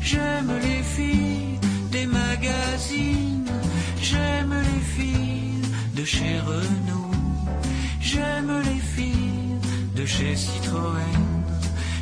J'aime 0.00 0.52
les 0.62 0.82
filles 0.94 1.58
des 1.90 2.06
magazines. 2.06 3.50
J'aime 4.00 4.54
les 4.70 4.84
filles 4.96 5.62
de 5.96 6.04
chez 6.04 6.38
Renault. 6.50 7.16
J'aime 8.00 8.52
les 8.68 8.82
filles 8.94 9.58
de 9.96 10.04
chez 10.06 10.36
Citroën. 10.36 11.22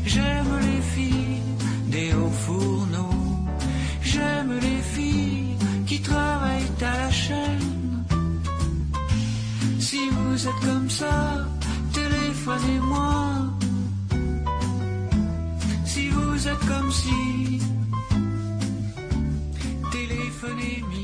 J'aime 0.04 0.52
les 0.68 0.82
filles 0.94 1.42
des 1.86 2.12
hauts 2.14 2.38
fourneaux. 2.46 3.28
J'aime 4.02 4.52
les 4.66 4.82
filles 4.94 5.56
qui 5.86 6.00
travaillent 6.00 6.74
à 6.80 6.96
la 7.02 7.10
chaîne. 7.10 7.71
Si 9.92 10.08
vous 10.08 10.48
êtes 10.48 10.60
comme 10.64 10.88
ça, 10.88 11.46
téléphonez-moi. 11.92 13.12
Si 15.84 16.08
vous 16.08 16.48
êtes 16.48 16.66
comme 16.66 16.90
si, 16.90 17.60
téléphonez-moi. 19.92 21.01